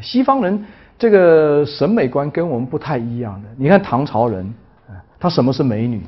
[0.00, 0.64] 西方人
[0.98, 3.48] 这个审美观跟我们不太一样的。
[3.56, 4.52] 你看唐朝人，
[5.20, 6.02] 他什么是美女？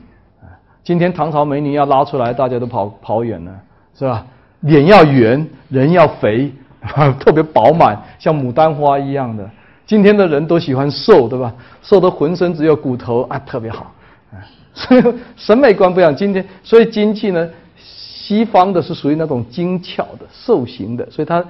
[0.82, 3.60] 今天唐朝美女要拉出来，大家都跑跑远了，
[3.94, 4.24] 是吧？
[4.60, 6.52] 脸要圆，人要肥，
[7.20, 9.48] 特别饱满，像牡丹花一样的。
[9.86, 11.54] 今天的人都喜欢瘦，对吧？
[11.82, 13.92] 瘦的浑身只有骨头啊，特别好。
[14.74, 15.02] 所以
[15.36, 16.14] 审美观不一样。
[16.14, 21.44] 今天，所以金器呢，西方的是属于那种精巧的、瘦型的，所以它。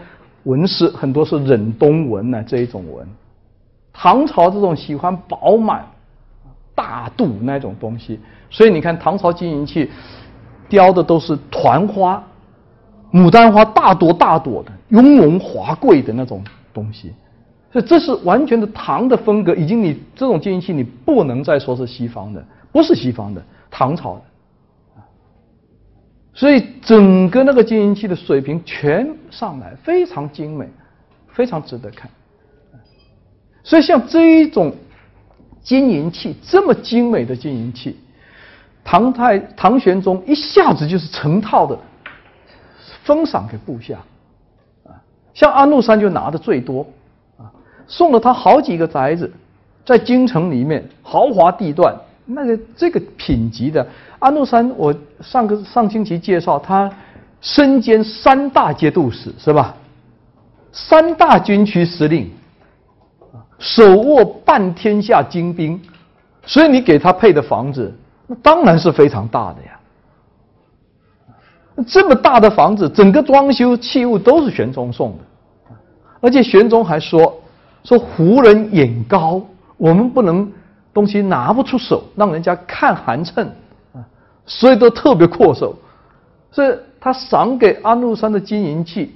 [0.45, 3.05] 纹饰很多是忍冬纹呢这一种纹，
[3.93, 5.85] 唐朝这种喜欢饱满、
[6.73, 9.91] 大度那种东西，所以你看唐朝金银器
[10.69, 12.23] 雕的都是团花、
[13.13, 17.13] 牡丹花大朵大朵的雍容华贵的那种东西，
[17.73, 19.55] 所以这是完全的唐的风格。
[19.55, 24.23] 已经你这种金银器你不能再说是西方的，不是西方的，唐朝的。
[26.33, 30.69] 所以整个那个金银器的水平全上来，非常精美，
[31.29, 32.11] 非常值得看。
[33.65, 34.73] 所以像这一种
[35.63, 37.99] 金银器这么精美的金银器，
[38.85, 41.79] 唐太唐玄宗一下子就是成套的
[43.03, 43.99] 封赏给部下，
[44.85, 44.93] 啊，
[45.33, 46.87] 像安禄山就拿的最多，
[47.89, 49.33] 送了他好几个宅子，
[49.85, 51.95] 在京城里面豪华地段，
[52.25, 53.87] 那个这个品级的。
[54.19, 56.91] 安禄山，我上个上星期介绍他
[57.41, 59.75] 身兼三大节度使，是吧？
[60.73, 62.31] 三大军区司令，
[63.59, 65.81] 手握半天下精兵，
[66.45, 67.95] 所以你给他配的房子，
[68.27, 69.81] 那当然是非常大的呀。
[71.87, 75.75] 这么大的房子，整个装修器物都是玄宗送的，
[76.21, 77.39] 而且玄宗还说
[77.87, 79.41] 说胡人眼高，
[79.77, 80.53] 我们不能
[80.93, 83.47] 东西拿不出手，让人家看寒碜
[83.95, 84.05] 啊。
[84.45, 85.73] 所以都特别阔手，
[86.51, 89.15] 所以他赏给安禄山的金银器，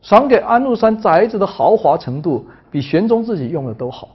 [0.00, 4.08] 赏给安禄山宅子的豪华程度，比玄宗自己用的都好，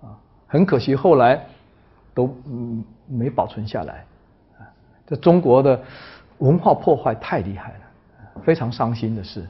[0.00, 0.14] 啊，
[0.46, 1.44] 很可惜后来
[2.14, 4.04] 都嗯没保存下来，
[4.58, 4.62] 啊，
[5.08, 5.80] 这中国的
[6.38, 9.44] 文化破坏太厉害了，非常伤心的事，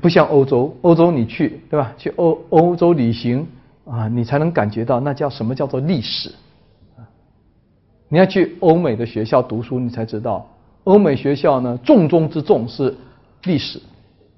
[0.00, 1.92] 不像欧洲，欧洲你去对吧？
[1.96, 3.46] 去欧欧洲旅行
[3.84, 6.32] 啊，你才能感觉到那叫什么叫做历史。
[8.08, 10.48] 你要去欧美的学校读书，你才知道，
[10.84, 12.94] 欧美学校呢重中之重是
[13.44, 13.80] 历史，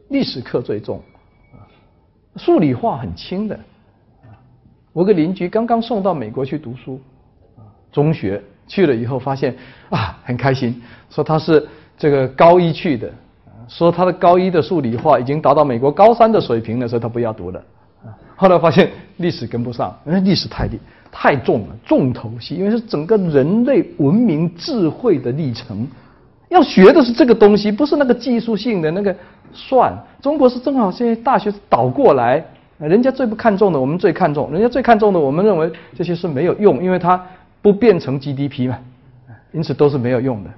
[0.08, 1.02] 历史课最重，
[2.36, 3.58] 数理化很轻的。
[4.92, 7.00] 我个邻居刚刚送到美国去读书，
[7.92, 9.54] 中学去了以后发现
[9.90, 13.12] 啊很开心，说他是这个高一去的，
[13.68, 17.62] 说他的高一的数理化已经达到美国高三的水平的时候他不要读了。
[18.34, 20.78] 后来发现历史跟不上，因为历史太厉。
[21.10, 25.88] 太重了，重头戏，因为是整个人类文明智慧的历程，
[26.50, 29.16] 要学的是这个东西，不是那个技术性的那个
[29.54, 29.90] 算。
[30.20, 32.44] 中国是正好现在大学倒过来，
[32.76, 37.20] 人家最不看重的，我们最看重；人家最看重的，我们认为这些是没有用，因为它
[37.62, 38.78] 不变成 GDP 嘛，
[39.52, 40.50] 因此都是没有用的。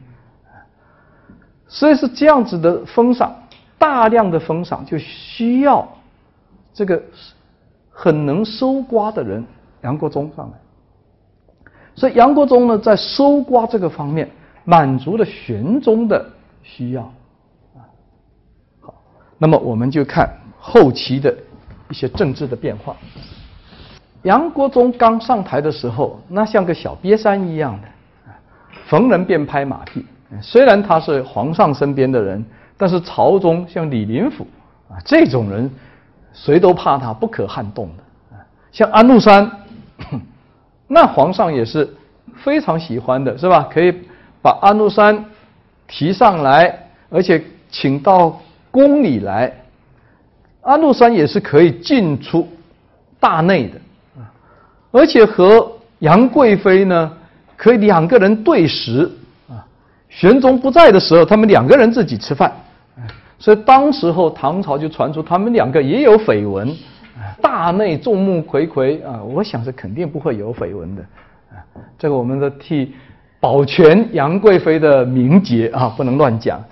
[1.72, 3.33] 所以是这样子的封赏，
[3.78, 5.88] 大量的封赏就需要
[6.74, 7.00] 这个
[7.90, 9.42] 很能收刮的人。
[9.83, 14.28] 杨国忠上来，所以杨国忠呢，在收刮这个方面
[14.64, 16.28] 满足了玄宗的
[16.62, 17.11] 需要。
[18.80, 18.92] 好，
[19.38, 20.28] 那么我们就看
[20.59, 21.35] 后期的
[21.88, 22.94] 一些政治的变化。
[24.24, 27.88] 杨国忠刚上台的时候，那像个小瘪三一样的，
[28.87, 30.04] 逢人便拍马屁。
[30.40, 32.45] 虽然他是皇上身边的人，
[32.77, 34.47] 但是朝中像李林甫
[34.88, 35.71] 啊这种人，
[36.33, 38.03] 谁都怕他，不可撼动的。
[38.71, 39.51] 像安禄山。
[40.93, 41.88] 那皇上也是
[42.37, 43.69] 非常喜欢的，是吧？
[43.71, 43.94] 可以
[44.42, 45.25] 把安禄山
[45.87, 47.40] 提上来，而且
[47.71, 48.40] 请到
[48.71, 49.52] 宫里来。
[50.63, 52.48] 安禄山也是可以进出
[53.19, 53.81] 大内的，
[54.90, 57.13] 而且和杨贵妃呢，
[57.57, 59.11] 可以两个人对食。
[60.11, 62.52] 玄宗不在的时候，他们两个人自己吃饭，
[63.38, 66.77] 所以当时候唐朝就传出他们两个也有绯闻。
[67.40, 71.04] 大内众目睽睽啊，我想是肯定不会有绯闻的。
[71.98, 72.94] 这个我们的替
[73.38, 76.63] 保全杨贵妃的名节啊，不能乱讲。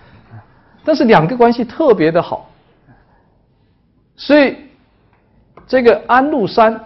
[0.84, 2.49] 但是两个关系特别的好，
[4.16, 4.57] 所以
[5.66, 6.80] 这个安禄山，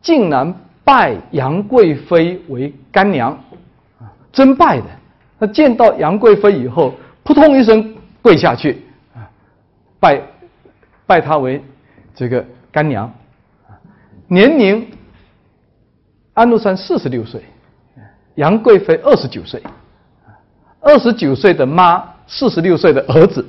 [0.00, 0.54] 竟然
[0.84, 3.36] 拜杨贵妃为干娘，
[4.32, 4.86] 真拜的。
[5.38, 8.84] 他见到杨贵妃以后，扑通一声跪下去，
[9.14, 9.30] 啊，
[10.00, 10.20] 拜
[11.06, 11.62] 拜她为
[12.14, 13.12] 这个干娘。
[14.26, 14.90] 年龄，
[16.34, 17.42] 安禄山四十六岁，
[18.34, 19.62] 杨贵妃二十九岁，
[20.80, 23.46] 二十九岁的妈，四十六岁的儿子，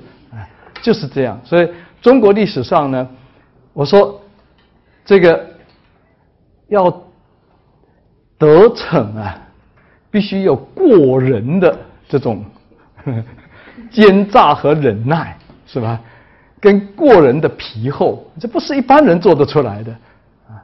[0.81, 1.39] 就是这样。
[1.43, 1.69] 所以
[2.01, 3.09] 中国历史上呢，
[3.73, 4.21] 我说
[5.03, 5.49] 这个
[6.67, 6.89] 要
[8.37, 9.48] 得逞啊，
[10.11, 12.43] 必须有过人的这种
[13.91, 15.99] 奸诈和忍耐，是吧？
[16.59, 19.91] 跟过人的皮厚，这不是一般人做得出来的
[20.47, 20.59] 啊。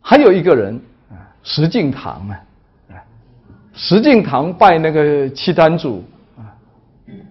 [0.00, 0.80] 还有一个人
[1.10, 2.40] 啊，石敬瑭啊，
[3.74, 6.02] 石敬瑭拜那个契丹主
[6.38, 6.48] 啊，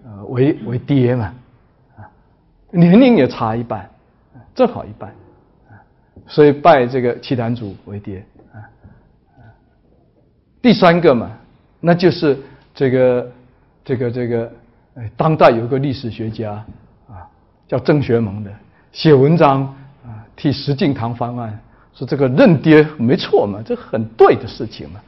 [0.04, 1.34] 呃为为爹嘛，
[1.96, 2.06] 啊，
[2.70, 3.90] 年龄也差一半，
[4.54, 5.10] 正好一半，
[5.68, 5.74] 啊，
[6.28, 8.24] 所以拜这个契丹主为爹。
[10.62, 11.30] 第三个嘛，
[11.80, 12.36] 那就是
[12.74, 13.32] 这个
[13.84, 14.52] 这个这个，
[14.96, 16.52] 哎当代有个历史学家
[17.08, 17.24] 啊，
[17.66, 18.50] 叫郑学蒙的，
[18.92, 19.62] 写文章
[20.04, 21.58] 啊，替石敬瑭翻案。
[21.94, 25.00] 说这个认爹没错嘛，这很对的事情嘛。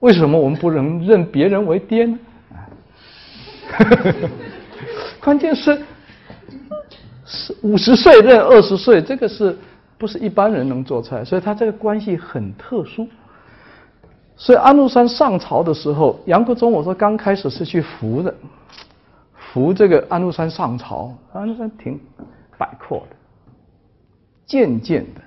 [0.00, 2.18] 为什么我们不能认别人为爹呢？
[5.20, 5.82] 关键是
[7.24, 9.56] 是五十岁认二十岁，这个是
[9.98, 11.24] 不是一般人能做出来？
[11.24, 13.08] 所以他这个关系很特殊。
[14.36, 18.34] 所以安禄山上朝的时候，杨国忠我说刚开始是去扶的，
[19.34, 21.98] 扶这个安禄山上朝，安禄山挺
[22.58, 23.16] 摆阔的，
[24.44, 25.20] 渐渐的。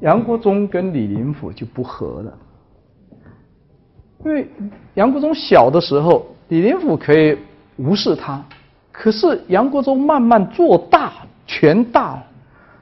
[0.00, 2.38] 杨国忠跟李林甫就不和了，
[4.24, 4.48] 因为
[4.94, 7.38] 杨国忠小的时候，李林甫可以
[7.76, 8.42] 无视他，
[8.90, 11.12] 可是杨国忠慢慢做大，
[11.46, 12.22] 权大，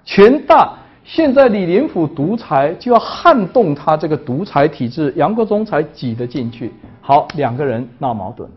[0.05, 6.73] 权大，现在李林甫独裁就要撼动他这个独裁体制，杨国忠才挤得进去。
[7.01, 8.57] 好，两个人闹矛盾了，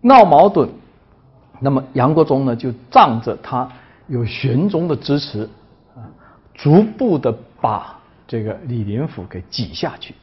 [0.00, 0.68] 闹矛盾，
[1.60, 3.68] 那么杨国忠呢就仗着他
[4.06, 5.48] 有玄宗的支持。
[6.54, 7.98] 逐步的把
[8.28, 10.14] 这个李林甫给挤下去，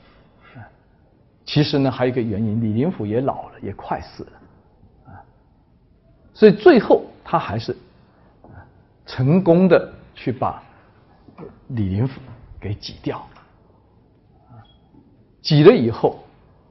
[1.43, 4.31] 其实呢还有一个原因，李林甫也老了，也快死了，
[5.07, 5.19] 啊，
[6.33, 7.75] 所以最后他还是
[9.05, 10.61] 成功的去把
[11.69, 12.19] 李林甫
[12.59, 13.25] 给挤掉，
[15.41, 16.19] 挤了以后，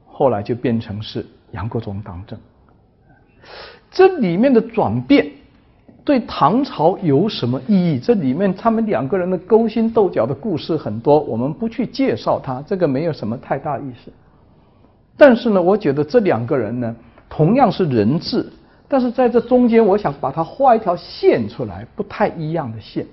[0.07, 2.39] 后来就变成是杨国忠当政，
[3.91, 5.27] 这里面的转变。
[6.05, 7.99] 对唐朝有什么意义？
[7.99, 14.11] 这里面他们两个人的勾心斗角的故事很多，我们不去介绍它，这个没有什么太大意思。
[15.19, 16.97] 但是呢，我觉得这两个人呢，
[17.29, 18.51] 同样是人质，
[18.89, 23.07] 但是在这中间，我想把它画一条线出来，不太一样的线。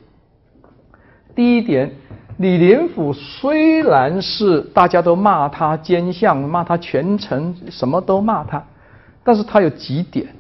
[1.36, 1.92] 第一点，
[2.38, 8.64] 李林甫虽然是大家都骂他奸相，骂他权臣，什么都骂他，
[9.24, 10.34] 但是他有几点。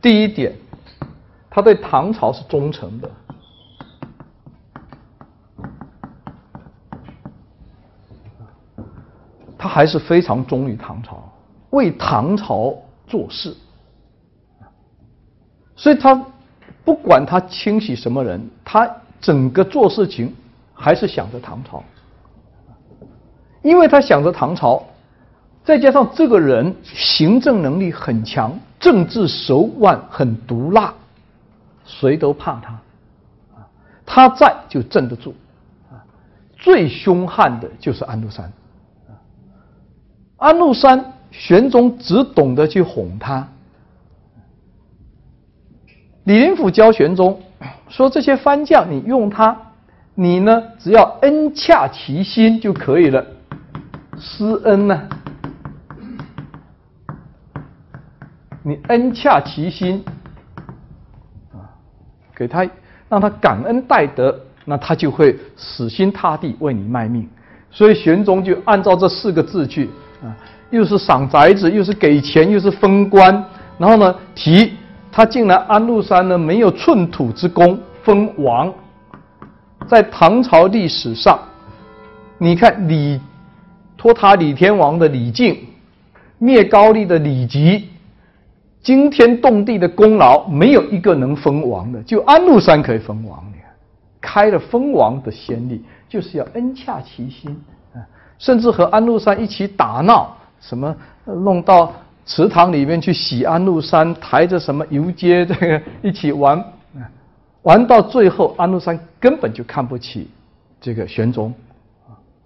[0.00, 0.54] 第一点。
[1.54, 3.10] 他对唐朝是忠诚的，
[9.58, 11.30] 他还是非常忠于唐朝，
[11.68, 12.74] 为唐朝
[13.06, 13.54] 做事，
[15.76, 16.24] 所以他
[16.86, 18.90] 不管他清洗什么人，他
[19.22, 20.34] 整个做事情
[20.74, 21.82] 还是想着唐朝，
[23.62, 24.84] 因为他想着唐朝，
[25.64, 30.92] 再加上这个人行政能力很强，政治手腕很毒辣。
[31.84, 32.80] 谁都怕他，
[34.06, 35.34] 他在就镇得住，
[36.56, 38.52] 最凶悍的就是安禄山，
[40.36, 43.48] 安禄山玄宗只懂得去哄他，
[46.24, 47.40] 李林甫教玄宗
[47.88, 49.56] 说这些番将你用他，
[50.14, 53.24] 你呢只要恩洽其心就可以了，
[54.18, 55.02] 施恩呢，
[58.62, 60.04] 你恩洽其心
[61.52, 61.70] 啊。
[62.34, 62.66] 给他，
[63.08, 67.28] 让他感恩戴德，那他就会死心塌地为你卖命。
[67.70, 69.88] 所以玄宗就按照这四个字去
[70.22, 70.34] 啊，
[70.70, 73.44] 又是赏宅子，又是给钱，又是封官，
[73.78, 74.74] 然后呢提
[75.12, 78.72] 他竟然安禄山呢没有寸土之功，封王。
[79.86, 81.38] 在唐朝历史上，
[82.38, 83.20] 你看李
[83.96, 85.58] 托塔李天王的李靖，
[86.38, 87.90] 灭高丽的李吉。
[88.82, 93.40] 惊天动地的功劳，没有一个能封王的，就安禄山可以封王。
[93.52, 93.70] 你看，
[94.20, 97.56] 开了封王的先例，就是要恩洽其心
[97.94, 98.02] 啊，
[98.38, 100.92] 甚至和安禄山一起打闹，什么
[101.24, 101.92] 弄到
[102.24, 106.64] 池塘里面去洗安禄山，抬着什么游街这个一起玩，
[107.62, 110.30] 玩到最后，安禄山根本就看不起
[110.80, 111.52] 这个玄宗，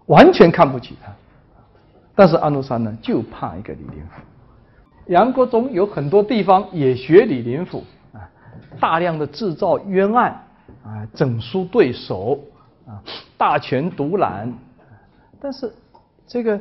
[0.06, 1.12] 完全看不起他。
[2.14, 4.22] 但是安禄山呢，就怕一个李林甫。
[5.08, 8.26] 杨国忠有很多地方也学李林甫啊，
[8.80, 10.42] 大量的制造冤案
[10.82, 12.40] 啊，整肃对手
[12.86, 12.96] 啊，
[13.36, 14.50] 大权独揽。
[15.38, 15.70] 但是
[16.26, 16.58] 这个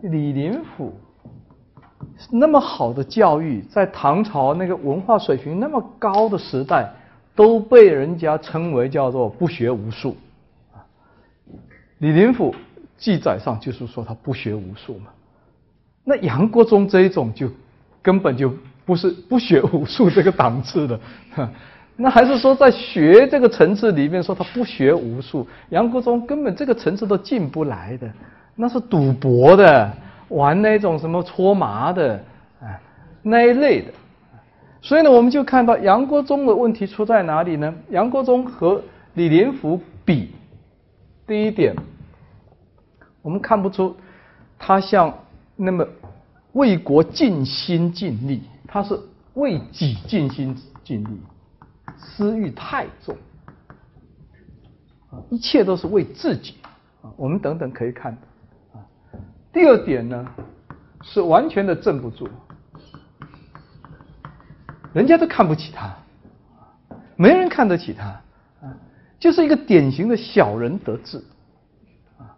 [0.00, 0.92] 李林甫。
[2.30, 6.90] 那么好的教育，在唐朝那个文化水平那么高的时代，
[7.34, 10.16] 都被人家称为叫做不学无术。
[11.98, 12.54] 李林甫
[12.96, 15.10] 记载上就是说他不学无术嘛。
[16.04, 17.48] 那杨国忠这一种就
[18.02, 18.52] 根本就
[18.84, 21.00] 不是不学无术这个档次的，
[21.96, 28.10] 那还是说在学这个层次里面说他不学无术，杨国忠根本这个层次都进不来的，
[28.56, 29.92] 那是赌博的。
[30.28, 32.22] 玩那种什么搓麻的，
[32.60, 32.80] 啊，
[33.22, 33.92] 那一类的，
[34.82, 37.74] 所以呢，我们就看到杨国忠的问题出在哪里呢？
[37.90, 38.82] 杨国忠和
[39.14, 40.34] 李林甫比，
[41.26, 41.74] 第一点，
[43.22, 43.96] 我们看不出
[44.58, 45.12] 他像
[45.56, 45.86] 那么
[46.52, 48.98] 为国尽心尽力，他是
[49.34, 50.54] 为己尽心
[50.84, 51.20] 尽力，
[51.96, 53.16] 私欲太重，
[55.10, 56.54] 啊，一切都是为自己，
[57.00, 58.16] 啊，我们等等可以看。
[59.52, 60.26] 第二点呢，
[61.02, 62.28] 是完全的镇不住，
[64.92, 65.96] 人家都看不起他，
[67.16, 68.04] 没人看得起他，
[68.60, 68.76] 啊，
[69.18, 71.24] 就是一个典型的小人得志，
[72.18, 72.36] 啊，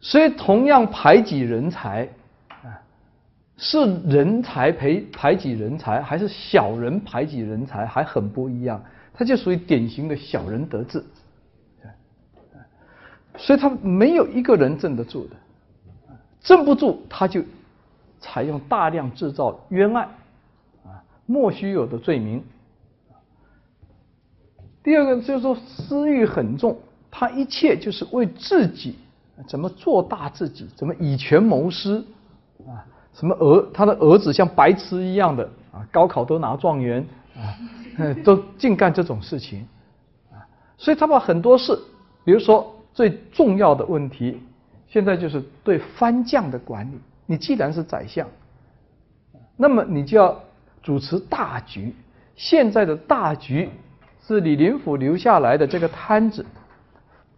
[0.00, 2.08] 所以同样排挤人才，
[2.48, 2.80] 啊，
[3.56, 8.82] 是人才排排挤人才，还是小人排挤人才，还很不一样，
[9.12, 11.04] 他就属于典型的小人得志，
[13.36, 15.36] 所以他没有一个人镇得住的。
[16.48, 17.42] 镇不住，他就
[18.20, 20.08] 采用大量制造冤案，
[20.82, 22.42] 啊，莫须有的罪名。
[24.82, 26.78] 第二个就是说私欲很重，
[27.10, 28.96] 他一切就是为自己，
[29.46, 32.02] 怎么做大自己，怎么以权谋私，
[32.66, 32.80] 啊，
[33.12, 37.44] 什么儿他的儿子像白痴一样的啊，高考都拿状元啊，
[38.24, 39.68] 都净干这种事情，
[40.32, 40.40] 啊，
[40.78, 41.78] 所以他把很多事，
[42.24, 44.40] 比如说最重要的问题。
[44.88, 46.98] 现在就是对藩将的管理。
[47.26, 48.26] 你既然是宰相，
[49.56, 50.40] 那么你就要
[50.82, 51.94] 主持大局。
[52.36, 53.68] 现在的大局
[54.26, 56.46] 是李林甫留下来的这个摊子，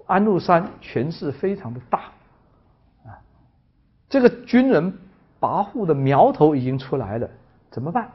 [0.06, 1.98] 安禄山权势非常的大，
[3.04, 3.18] 啊，
[4.08, 4.92] 这个军人
[5.40, 7.28] 跋扈的苗头已经出来了，
[7.70, 8.10] 怎么办？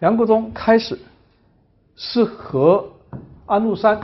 [0.00, 0.98] 杨国忠开始
[1.96, 2.88] 是和
[3.46, 4.00] 安禄山。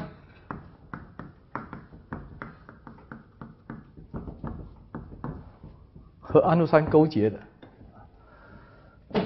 [6.30, 7.38] 和安禄山勾结的，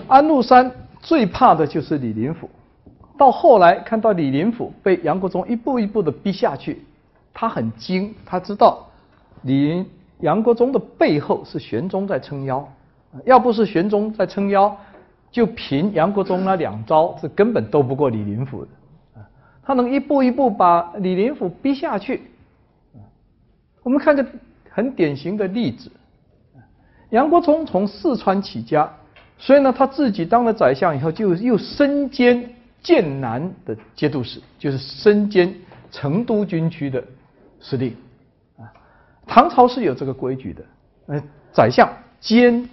[0.08, 2.48] 安禄山最怕的就是李林甫。
[3.18, 6.82] 到后来看到李林甫被杨国忠一步一步的逼下去，
[7.34, 8.86] 他很惊，他知道
[9.42, 9.84] 李
[10.20, 12.66] 杨国忠的背后是玄宗在撑腰，
[13.26, 14.74] 要不是玄宗在撑腰，
[15.30, 18.70] 就凭杨国忠那两招是根本斗不过李林甫的。
[19.62, 22.22] 他能一步一步把李林甫逼下去。
[23.82, 24.26] 我们看个
[24.70, 25.92] 很典型的例子。
[27.14, 28.92] 杨国忠从四川起家，
[29.38, 32.52] 所以呢，他自己当了宰相以后，就又身兼
[32.82, 35.54] 剑南的节度使，就是身兼
[35.92, 37.00] 成都军区的
[37.60, 37.94] 司令。
[38.58, 38.66] 啊，
[39.28, 40.64] 唐朝是有这个规矩的，
[41.06, 41.88] 呃，宰相
[42.18, 42.68] 兼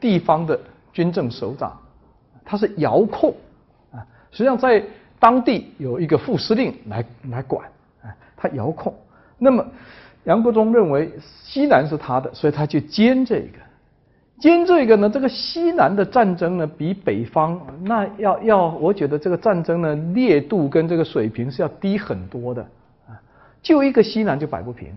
[0.00, 0.56] 地方的
[0.92, 1.76] 军政首长，
[2.44, 3.34] 他是遥控
[3.90, 3.98] 啊，
[4.30, 4.80] 实际上在
[5.18, 7.68] 当地有一个副司令来来管，
[8.00, 8.94] 啊，他遥控。
[9.38, 9.66] 那么
[10.22, 11.10] 杨国忠认为
[11.42, 13.58] 西南是他的，所以他就兼这个。
[14.42, 22.60] 兼这个呢，这个西南的战争呢，比北方那要要，我觉得这个战争呢烈度跟这个水平是要低很多的
[23.08, 23.14] 啊。
[23.62, 24.88] 就一个西南就摆不平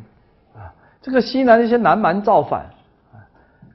[0.55, 2.61] 啊，这个西南那些南蛮造反
[3.13, 3.21] 啊，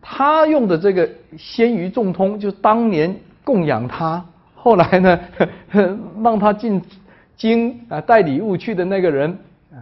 [0.03, 1.09] 他用的这个
[1.39, 3.15] 鲜于众通，就是当年
[3.45, 4.25] 供养他，
[4.57, 5.21] 后来呢
[6.21, 6.83] 让他进
[7.37, 9.39] 京啊带礼物去的那个人
[9.73, 9.79] 啊，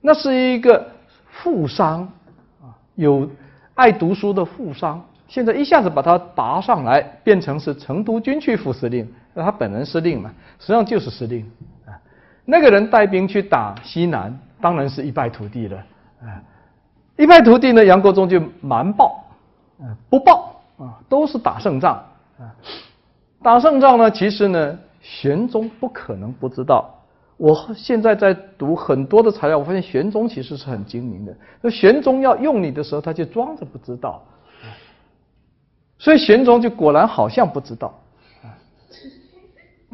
[0.00, 0.84] 那是一个
[1.30, 2.12] 富商
[2.60, 3.30] 啊，有
[3.76, 5.00] 爱读书的富商。
[5.32, 11.50] 现在一下子把他拔上来，变成是成都军区副司令，那他本人司令嘛，实际上就是司令
[11.86, 11.96] 啊。
[12.44, 15.78] 那个人带兵去打西南，当然是一败涂地了
[16.20, 16.36] 啊。
[17.16, 19.24] 一败涂地呢，杨国忠就瞒报，
[19.80, 21.94] 啊不报啊，都是打胜仗
[22.38, 22.52] 啊。
[23.42, 26.94] 打胜仗呢，其实呢，玄宗不可能不知道。
[27.38, 31.34] 我现在在读很多的材料，我发现玄宗其实是很精明的。
[31.62, 34.22] 那玄宗要用你的时候，他就装着不知道。
[36.02, 37.94] 所以玄宗就果然好像不知道，
[38.42, 38.50] 啊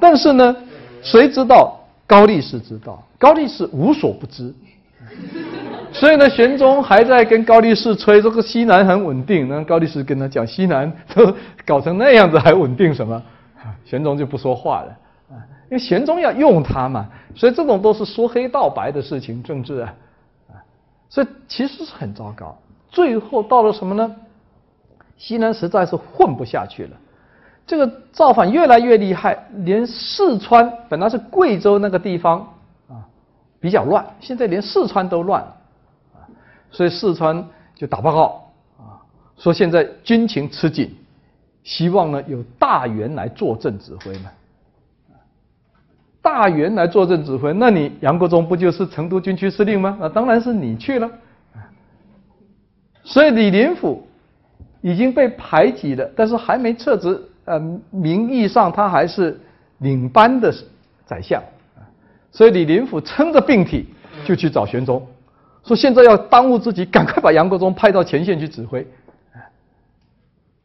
[0.00, 0.56] 但是呢，
[1.02, 1.78] 谁知道？
[2.06, 4.54] 高力士知道，高力士无所不知。
[5.92, 9.46] 所以呢，玄宗还在跟高力士吹这个西南很稳定。
[9.50, 11.34] 那高力士跟他讲，西南都
[11.66, 13.22] 搞成那样子还稳定什么？
[13.84, 14.88] 玄宗就不说话了。
[15.28, 15.36] 啊
[15.70, 19.92] 因为玄宗要用他嘛，所以这种都是说黑道白的事情，政治，啊，
[21.10, 22.58] 所以其实是很糟糕。
[22.88, 24.16] 最后到了什么呢？
[25.18, 26.96] 西南实在是混不下去了，
[27.66, 32.38] 这个造反越来越厉害，连四川本来是贵州那个地方
[32.88, 33.04] 啊
[33.60, 35.42] 比较乱，现在连四川都乱
[36.14, 36.24] 啊，
[36.70, 37.44] 所以四川
[37.74, 39.02] 就打报告啊，
[39.36, 40.96] 说现在军情吃紧，
[41.64, 44.30] 希望呢有大员来坐镇指挥嘛。
[46.20, 49.96] 大员来坐镇指挥，那你杨国忠不就是成都军区司令吗？
[50.00, 51.10] 那当然是你去了。
[53.02, 54.06] 所以李林甫
[54.80, 57.20] 已经被排挤了，但是还没撤职。
[57.44, 57.58] 呃，
[57.90, 59.40] 名义上他还是
[59.78, 60.54] 领班的
[61.06, 61.42] 宰相。
[62.30, 63.88] 所以李林甫撑着病体
[64.24, 65.06] 就去找玄宗，
[65.64, 68.86] 说现在要当务之急，赶快把杨国忠派到前线去指挥。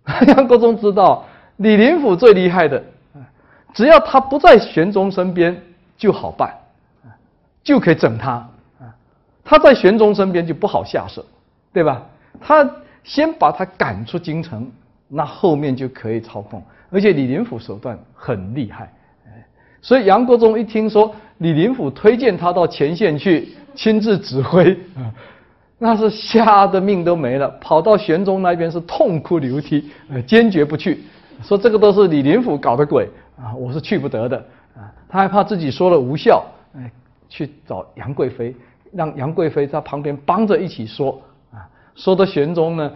[0.27, 1.25] 杨国忠知道
[1.57, 2.83] 李林甫最厉害的。
[3.73, 5.59] 只要他不在玄宗身边
[5.97, 6.53] 就好办，
[7.63, 8.47] 就可以整他。
[9.43, 11.25] 他在玄宗身边就不好下手，
[11.73, 12.03] 对吧？
[12.39, 12.69] 他
[13.03, 14.69] 先把他赶出京城，
[15.07, 16.63] 那后面就可以操控。
[16.89, 18.91] 而且李林甫手段很厉害，
[19.81, 25.11] 所以杨国忠一听说李林甫推荐他到前线去亲自指挥，啊
[25.79, 31.03] 那是吓得命都没了，跑到玄宗那边是痛哭流涕，呃坚决不去，
[31.41, 33.09] 说这个都是李林甫搞的鬼。
[33.35, 34.37] 啊，我是去不得的
[34.77, 34.85] 啊！
[35.09, 36.45] 他还怕自己说了无效，
[36.75, 36.91] 哎，
[37.27, 38.55] 去找杨贵妃，
[38.91, 41.19] 让杨贵妃在旁边帮着一起说。
[41.95, 42.91] 说的玄宗呢，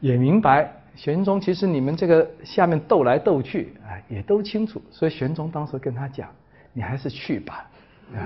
[0.00, 4.80] 也明白，玄宗其实你们这个下面斗来斗去，哎，也都清楚。
[4.90, 6.28] 所以玄宗当时跟他讲，
[6.72, 7.66] 你还是去吧，
[8.14, 8.18] 啊，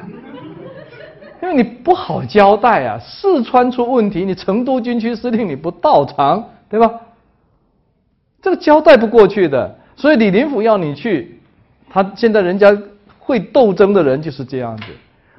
[1.42, 2.98] 因为你不好交代啊。
[2.98, 7.00] 四川出问题，你成都军区司令你不到场，对吧？
[8.40, 9.78] 这个交代不过去的。
[9.94, 11.38] 所以李林甫要你去。
[11.90, 12.74] 他现在人家
[13.18, 14.84] 会斗争的人就是这样子，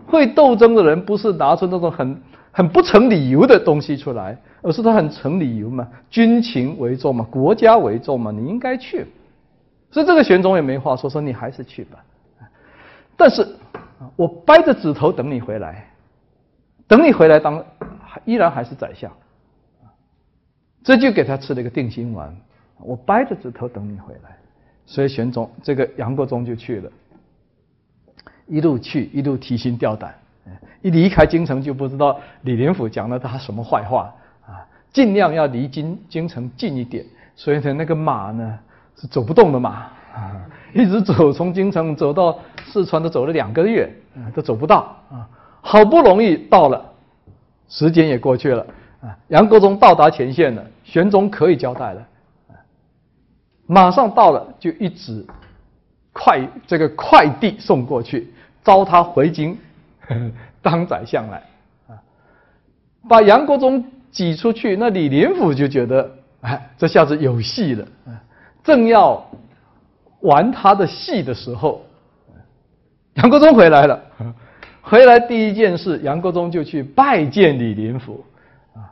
[0.06, 2.22] 会斗争的人不是拿出那种很
[2.52, 9.06] 很不成理由的东西出来，而是他很成理由嘛，军情为重嘛，国家为重嘛，你应该去。
[9.92, 12.04] 所以这个玄宗也没话说，说你还是去吧。
[13.16, 13.48] 但是，
[14.16, 15.86] 我掰着指头等你回来，
[16.88, 17.64] 等你回来当
[18.26, 19.12] 依然还是宰相，
[20.84, 22.36] 这就给他吃了一个定心丸。
[22.80, 24.36] 我掰着指头等你回来。
[24.86, 26.92] 所以玄宗这个杨国忠就去了，
[28.48, 30.14] 一路去一路提心吊胆，
[30.82, 34.14] 一离开京城就不知道李林甫讲了他什么坏话，
[34.94, 37.06] 尽量要离京京城近一点。
[37.36, 38.60] 所以呢，那个马呢
[38.96, 45.28] 是走不动的马啊， 一直走从京城走到四川都走了两个月啊，都走不到啊，
[45.60, 46.94] 好不容易到了，
[47.68, 48.66] 时间也过去了
[49.02, 52.02] 啊，杨国忠到达前线了，玄宗可以交代了。
[52.50, 52.54] 啊
[53.66, 55.26] 马上到了，就一直
[56.12, 58.32] 快这个快递送过去，
[58.64, 59.58] 招他回京
[60.62, 61.42] 当宰相来
[61.88, 61.98] 啊，
[63.10, 63.84] 把杨国忠
[64.14, 64.78] 挤出去。
[64.78, 66.10] 那李林甫就觉得，
[66.40, 67.86] 哎，这下子有戏了。
[68.64, 69.22] 正要
[70.22, 71.86] 玩他的戏的时候，
[73.16, 74.02] 杨国忠回来了。
[74.82, 78.24] 回来第一件事，杨国忠就去拜见李林甫
[78.74, 78.88] 啊。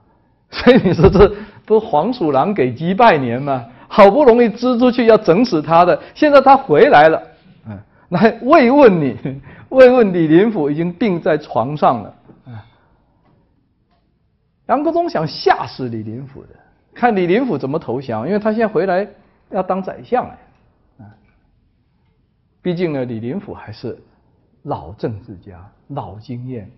[0.50, 1.34] 所以你说这
[1.66, 3.66] 不黄鼠狼给鸡拜年吗？
[3.88, 7.22] 好不容易支出去要整死他的，现在他回来了，
[7.68, 9.18] 嗯，来慰问你，
[9.68, 12.14] 慰问李林甫已经病在床上了，
[14.68, 16.50] 杨国忠想吓死李林甫的，
[16.94, 19.08] 看李林甫怎么投降，因为他现在回来
[19.50, 20.38] 要当宰相了，
[21.00, 21.06] 啊，
[22.62, 23.98] 毕竟呢，李林甫还是
[24.64, 26.70] 老政治家、老经验，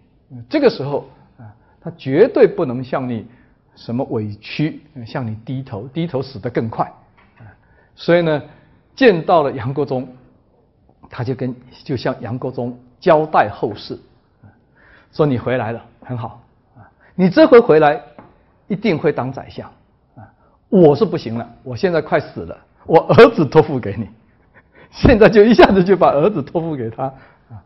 [0.50, 1.06] 这个时候
[1.38, 3.28] 啊，他绝对不能向你
[3.76, 6.86] 什么委屈，向你低头，低头死得更快。
[7.38, 7.46] 啊
[7.96, 8.42] 所以呢，
[8.96, 10.08] 见到了杨国忠，
[11.10, 14.00] 他就跟就向杨国忠交代后事，
[15.12, 16.43] 说你回来了很好，
[17.16, 18.02] 你这回回来
[18.68, 19.70] 一定会当宰相
[20.16, 20.26] 啊，
[20.70, 24.10] 我是不行了，我现在快死了，我儿子托付给你，
[24.92, 27.62] 现在就一下子就把儿子托付给他啊，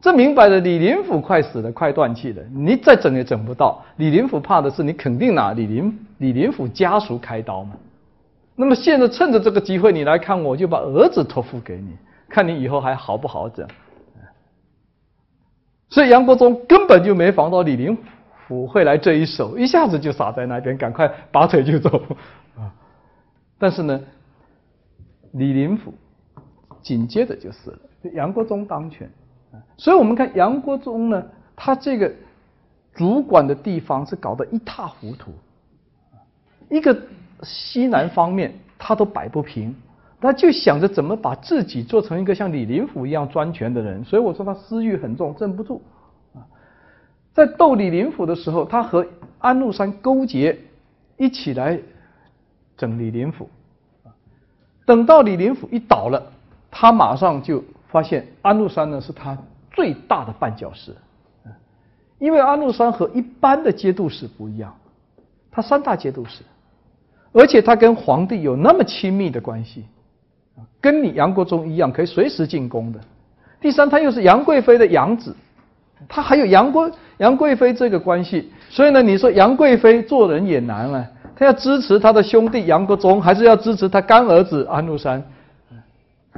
[0.00, 7.74] 这明摆着李林甫快死了，快断气了，你再整也整不到，李林甫怕的是你肯定拿李林李林甫家属开刀嘛。
[8.54, 11.96] 那么现在趁着这个机会，你来看，我就把儿子托付给你，
[12.28, 13.66] 看你以后还好不好整。
[15.90, 18.02] 所以杨国忠根本就没防到李林甫
[18.66, 22.02] 会来这一手，一下子就傻在那边，赶快拔腿就走
[22.56, 22.72] 啊！
[23.58, 24.00] 但是呢，
[25.32, 25.92] 李林甫
[26.80, 27.78] 紧接着就死了，
[28.14, 29.10] 杨国忠当权。
[29.76, 31.22] 所以我们看杨国忠呢，
[31.56, 32.10] 他这个
[32.94, 35.32] 主管的地方是搞得一塌糊涂，
[36.70, 36.96] 一个
[37.42, 39.74] 西南方面他都摆不平，
[40.20, 44.04] 他就想着怎么把自己做成一个像李林甫一样专权的人。
[44.04, 45.82] 所以我说他私欲很重，镇不住。
[47.38, 49.06] 在斗李林甫的时候，他和
[49.38, 50.58] 安禄山勾结，
[51.16, 51.78] 一起来
[52.76, 53.48] 整李林甫。
[54.84, 56.20] 等到李林甫一倒了，
[56.68, 57.62] 他马上就
[57.92, 59.38] 发现安禄山呢是他
[59.70, 60.92] 最大的绊脚石，
[62.18, 64.76] 因为安禄山和一般的节度使不一样，
[65.48, 66.42] 他三大节度使，
[67.30, 69.84] 而且他跟皇帝有那么亲密的关系，
[70.80, 72.98] 跟你杨国忠一样可以随时进宫的。
[73.60, 75.36] 第三，他又是杨贵妃的养子，
[76.06, 81.06] 他还有杨国杨贵妃这个关系，所以呢，你说杨贵妃做人也难了。
[81.34, 85.22] 他要支持他的兄弟杨国忠，还是要支持他干儿子安禄山？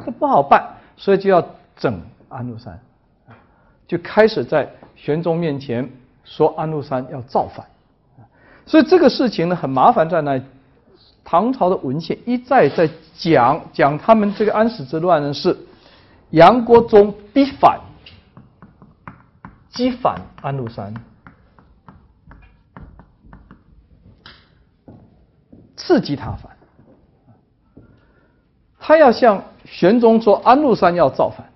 [0.05, 0.63] 这不好办，
[0.97, 1.43] 所以就要
[1.77, 2.79] 整安禄山，
[3.89, 5.89] 就开始在玄宗面前
[6.25, 7.65] 说安禄山要造反。
[8.67, 10.41] 所以这个事情呢，很麻烦在那，
[11.25, 15.57] 唐朝的文献一再在讲讲他们这个安史之乱呢，是
[16.31, 17.81] 杨国忠逼反，
[19.71, 20.95] 激反安禄山。
[25.77, 26.57] 刺激他反，
[28.79, 31.51] 他要向玄宗说安禄山要造反，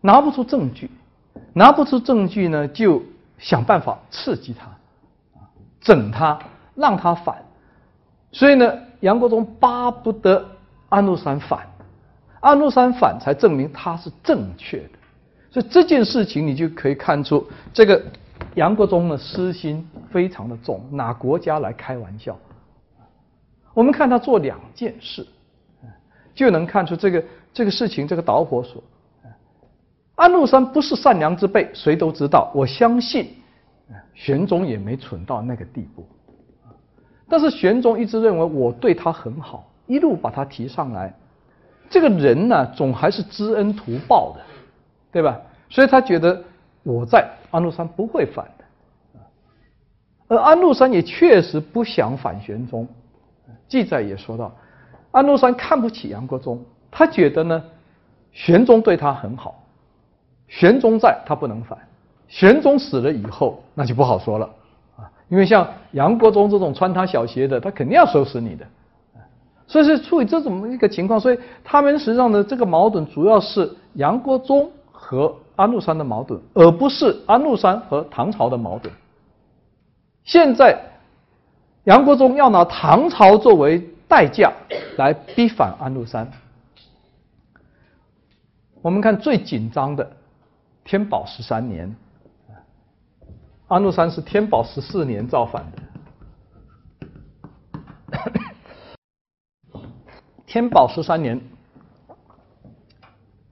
[0.00, 0.88] 拿不出证据，
[1.52, 3.02] 拿不出证据呢，就
[3.38, 4.68] 想办法刺激他，
[5.80, 6.38] 整他，
[6.76, 7.42] 让他反。
[8.30, 10.46] 所以呢，杨国忠巴不得
[10.88, 11.66] 安禄山反，
[12.40, 14.93] 安禄山反才证明他是正确的。
[15.54, 18.02] 所以这件事情你就可以看出，这个
[18.56, 22.36] 杨国忠呢私心非常的重，拿国家来开玩笑。
[23.72, 25.24] 我们看他做两件事，
[26.34, 28.82] 就能看出这个这个事情这个导火索。
[30.16, 32.50] 安禄山不是善良之辈，谁都知道。
[32.52, 33.30] 我相信，
[34.12, 36.04] 玄宗也没蠢到那个地步。
[37.28, 41.14] 但是玄宗一直认为我对他很好，一路把他提上来。
[41.88, 44.40] 这个人呢，总还是知恩图报的，
[45.14, 45.40] 对吧？
[45.70, 46.42] 所以他觉得
[46.82, 48.64] 我在安禄山不会反的。
[50.26, 52.86] 而安禄山也确实不想反玄宗。
[53.68, 54.52] 记载也说到，
[55.12, 56.60] 安禄山看不起杨国忠，
[56.90, 57.62] 他觉得呢，
[58.32, 59.62] 玄宗对他很好，
[60.48, 61.78] 玄宗在他不能反，
[62.26, 64.50] 玄宗死了以后那就不好说了
[64.96, 68.66] 啊，因为像杨国忠这种穿他小鞋的，他肯定要收拾你的，
[69.66, 74.70] 所以是处于这种一个情况，所以他们实际上呢，这个矛盾主要是杨国忠
[75.06, 78.92] 和安禄山的矛盾，而不是安禄山和唐朝的矛盾。
[80.24, 80.90] 现在。
[81.84, 83.78] 杨国忠要拿唐朝作为
[84.08, 84.50] 代价
[84.96, 86.26] 来逼反安禄山。
[88.80, 90.10] 我们看最紧张的
[90.82, 91.94] 天宝十三年，
[93.68, 95.82] 安禄山是天宝十四年造反的。
[100.46, 101.38] 天宝十三年，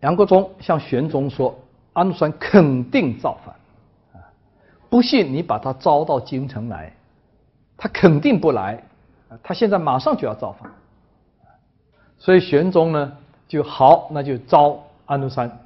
[0.03, 1.59] 杨国忠向玄宗说
[1.95, 3.55] ：“安禄山肯定造反，
[4.15, 4.23] 啊
[4.89, 6.93] 不信你把他招到京城来。”
[7.79, 8.85] 他肯定不来，
[9.43, 10.71] 他现在马上就要造反，
[12.17, 13.17] 所以玄宗呢
[13.49, 15.59] 就好，那就招安禄山。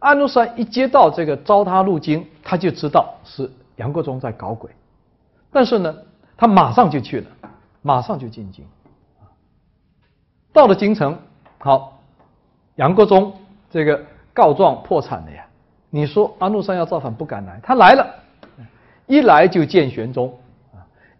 [0.00, 4.68] 安禄山一接到这个招他入京，他就知道是杨国忠在搞鬼，
[5.52, 5.96] 但是呢，
[6.36, 7.26] 他马上就去了，
[7.82, 8.64] 马上就进京。
[10.52, 11.16] 到了京城，
[11.58, 11.95] 好，
[12.76, 13.32] 杨国忠
[13.70, 14.02] 这个
[14.32, 15.44] 告状破产了呀。
[15.90, 18.06] 你说安禄山要造反不敢来，他来了，
[19.06, 20.32] 一来就见玄宗。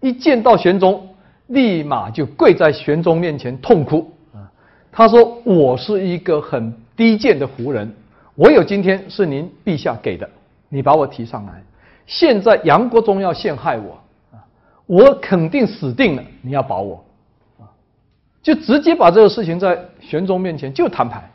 [0.01, 1.09] 一见到玄宗，
[1.47, 4.45] 立马就跪在玄宗面前痛哭啊！
[4.93, 7.91] 他说：“我是一个很低贱的胡人，
[8.35, 10.29] 我有今天是您陛下给的，
[10.69, 11.63] 你把我提上来。
[12.07, 13.99] 现在杨国忠要陷害我
[14.33, 14.45] 啊，
[14.85, 17.03] 我肯定死定了，你要保我
[17.59, 17.65] 啊！”
[18.43, 21.29] 就直接把这个事情在玄宗面前就摊牌，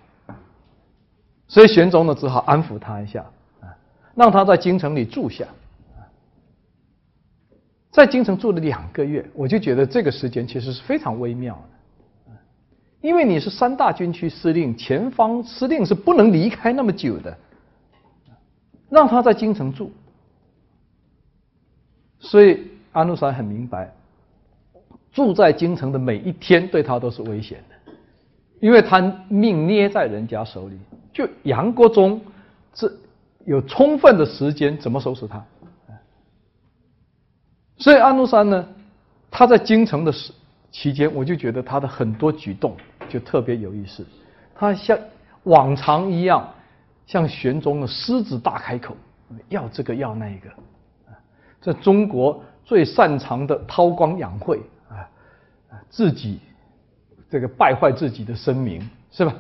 [1.52, 3.26] 所以玄宗呢只好安抚他一下
[3.60, 3.68] 啊，
[4.16, 5.46] 让他在京城里住下。
[7.92, 11.62] 在京城住了两个月，我就觉得这个时间其实是非常微妙
[12.26, 12.32] 的，
[13.02, 17.38] 因为你是三大军区司令，前方司令是不能离开那么久的，
[18.90, 19.92] 让他在京城住，
[22.18, 23.94] 所以安禄山很明白，
[25.12, 27.92] 住在京城的每一天对他都是危险的，
[28.62, 30.80] 因为他命捏在人家手里，
[31.14, 32.22] 就杨国忠
[32.74, 32.92] 这
[33.46, 35.44] 有充分的时间怎么收拾他。
[37.78, 38.68] 所以安禄山呢，
[39.32, 40.32] 他在京城的时
[40.72, 42.78] 期间，我就觉得他的很多举动
[43.10, 44.06] 就特别有意思，
[44.54, 44.98] 他像
[45.44, 46.48] 往常一样，
[47.08, 48.96] 像玄宗的狮子大开口，
[49.50, 50.50] 要这个要那个，
[51.60, 55.10] 在中国最擅长的韬光养晦啊，
[55.90, 56.40] 自己
[57.30, 59.34] 这个败坏自己的声名是吧？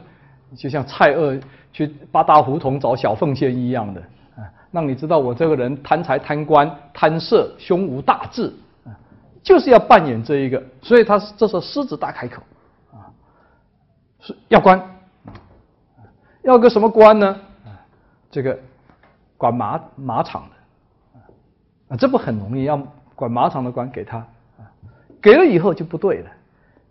[0.55, 1.41] 就像蔡锷
[1.71, 4.01] 去八大胡同找小凤仙一样的
[4.35, 8.53] 啊，让你知道我这个人贪财贪官贪色，胸无大志
[8.85, 8.91] 啊，
[9.41, 12.41] 就是要扮演这一个，所以他这是狮子大开口
[12.91, 13.07] 啊。
[14.19, 14.81] 是要官，
[16.43, 17.39] 要个什么官呢？
[18.29, 18.57] 这个
[19.37, 21.25] 管马马场的，
[21.89, 22.65] 啊，这不很容易？
[22.65, 22.81] 要
[23.15, 24.67] 管马场的官给他啊，
[25.21, 26.29] 给了以后就不对了。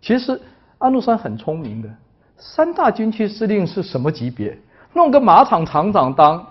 [0.01, 0.41] 其实
[0.79, 1.89] 安禄山很聪明的，
[2.41, 4.57] 三大军区司令是什么级别？
[4.93, 6.45] 弄个马场厂长当，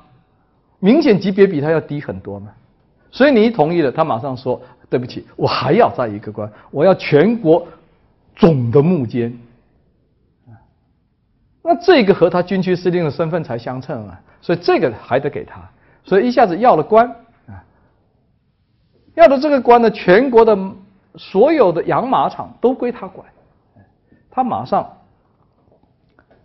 [0.79, 2.49] 明显级别比他要低很多嘛。
[3.11, 7.67] 所以你一同意了，他马上说：“对不起，我还要再一个官，我要全国
[8.37, 9.37] 总的幕监。”
[11.63, 15.61] 那这个和他军区司令的身份才相称啊，所以这个还得给他，
[16.05, 17.07] 所以一下子要了官
[17.47, 17.63] 啊，
[19.15, 20.57] 要的这个官呢，全国的
[21.17, 23.27] 所有的养马场都归他管，
[24.31, 24.91] 他马上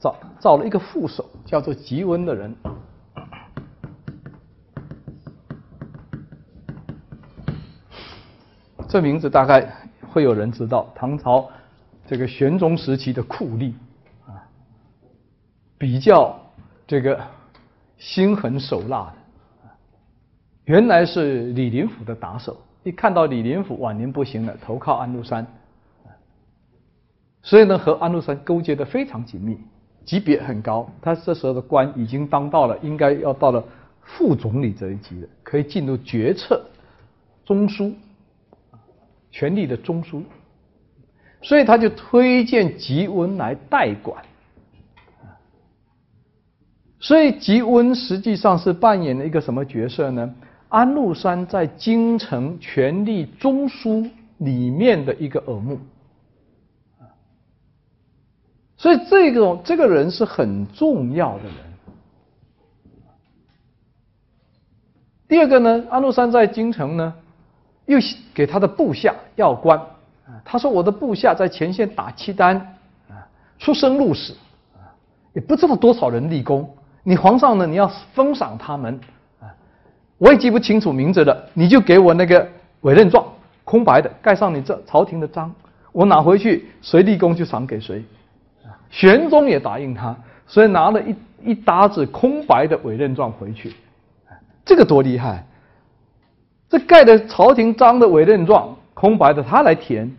[0.06, 2.56] 造造了一个副手，叫做吉温的人，
[8.88, 9.68] 这名字大概
[10.08, 11.50] 会有人知道，唐朝
[12.06, 13.74] 这个玄宗时期的酷吏
[14.28, 14.46] 啊。
[15.80, 16.40] 比较
[16.86, 17.20] 这个
[17.98, 19.12] 心狠手辣
[19.64, 19.70] 的，
[20.66, 22.56] 原来是李林甫的打手。
[22.84, 25.48] 一看到李林甫晚年不行了，投靠安禄山，
[27.42, 29.58] 所以呢和安禄山勾结的非常紧密，
[30.06, 30.90] 级别很高。
[31.02, 33.64] 他这时候的官已经当到了，应该要到了
[34.02, 36.64] 副总理这一级了，可以进入决策
[37.44, 37.92] 中枢，
[39.32, 40.22] 权力的中枢。
[41.42, 44.24] 所以他就推荐吉温来代管。
[47.00, 50.34] 所以吉温实际上是扮演了一个什么角色呢？
[50.70, 55.78] 安禄山在京城权力中枢里面的一个耳目，
[58.86, 61.54] 所以这个这个人是很重要的人。
[65.28, 67.12] 第二个呢，安禄山在京城呢，
[67.88, 67.98] 又
[68.32, 69.82] 给他的部下要官，
[70.44, 72.58] 他说我的部下在前线打契丹，
[73.10, 73.26] 啊，
[73.58, 74.34] 出生入死，
[74.76, 74.94] 啊，
[75.34, 76.70] 也不知道多少人立功。
[77.02, 77.66] 你皇上呢？
[77.66, 79.00] 你要封赏他们
[79.40, 79.50] 啊！
[80.20, 82.48] 我也记不清楚名字了，你就给我那个
[82.82, 83.26] 委任状，
[83.64, 85.52] 空白的，盖上你这朝廷的章，
[85.92, 88.06] 我拿回去，谁立功就赏给谁。
[88.90, 90.16] 玄宗也答应他，
[90.48, 93.74] 所以拿了一一沓子空白的委任状回去。
[94.64, 95.46] 这个多厉害！
[96.68, 100.12] 这盖的朝廷章的委任状，空白的，他来填。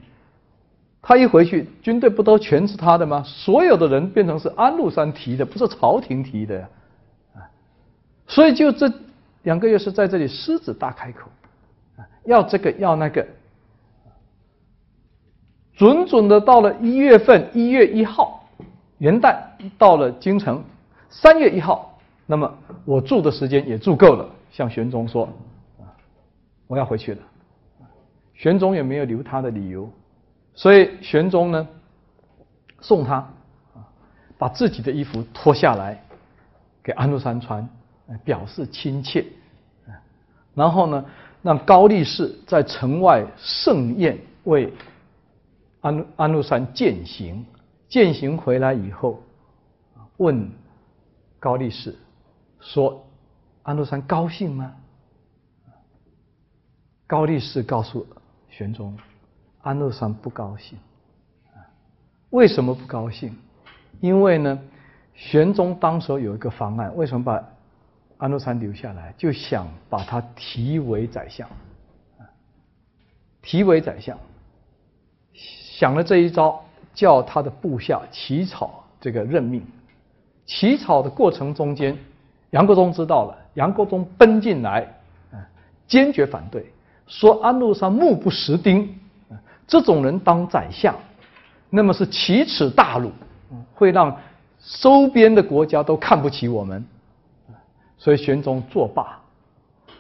[1.02, 3.22] 他一回去，军队不都全是他的吗？
[3.24, 6.68] 所有的人变成是安禄山提的，不是朝廷提的呀，
[7.34, 7.38] 啊！
[8.26, 8.92] 所以就这
[9.44, 11.30] 两个月是在这里狮子大开口，
[11.96, 13.24] 啊，要这个要那个，
[15.76, 18.35] 准准的到了一月份一月一号
[18.98, 19.36] 元旦
[19.76, 20.62] 到了京城，
[21.10, 22.52] 三月一号，那么
[22.84, 25.28] 我住的时间也住够了，向玄宗说，
[26.66, 27.20] 我要回去了，
[28.34, 29.90] 玄宗也没有留他的理由。
[30.54, 31.68] 所以玄宗呢，
[32.80, 33.28] 送他，
[34.38, 36.02] 把自己的衣服脱下来
[36.82, 37.68] 给安禄山穿，
[38.24, 39.24] 表示亲切。
[40.54, 41.04] 然后呢，
[41.42, 44.72] 让高力士在城外盛宴为
[45.82, 47.44] 安安禄山饯行。
[47.96, 49.22] 践行回来以后，
[50.18, 50.50] 问
[51.38, 51.96] 高力士
[52.60, 53.02] 说
[53.64, 54.76] ：“安禄山高兴吗？”
[57.08, 58.06] 高力士告诉
[58.50, 58.94] 玄宗。
[59.62, 60.78] 安禄山不高兴，
[62.28, 63.34] 为什么不高兴？
[64.02, 64.58] 因为呢，
[65.14, 67.42] 玄宗当时有一个方案，为什么把
[68.18, 69.14] 安禄山留下来？
[69.16, 71.48] 就想把他提为宰相，
[73.40, 74.18] 提为宰相，
[75.32, 76.62] 想了这一招，
[76.96, 79.62] 叫他的部下起草这个任命。
[80.46, 81.96] 起草的过程中间，
[82.50, 84.86] 杨国忠知道了，杨国忠奔进来，
[85.86, 86.72] 坚决反对，
[87.06, 88.92] 说安禄山目不识丁。
[89.68, 90.94] 这种人当宰相，
[91.68, 93.10] 那么是奇耻大辱，
[93.74, 94.16] 会让
[94.80, 96.84] 周边的国家都看不起我们。
[97.98, 99.18] 所以玄宗作罢，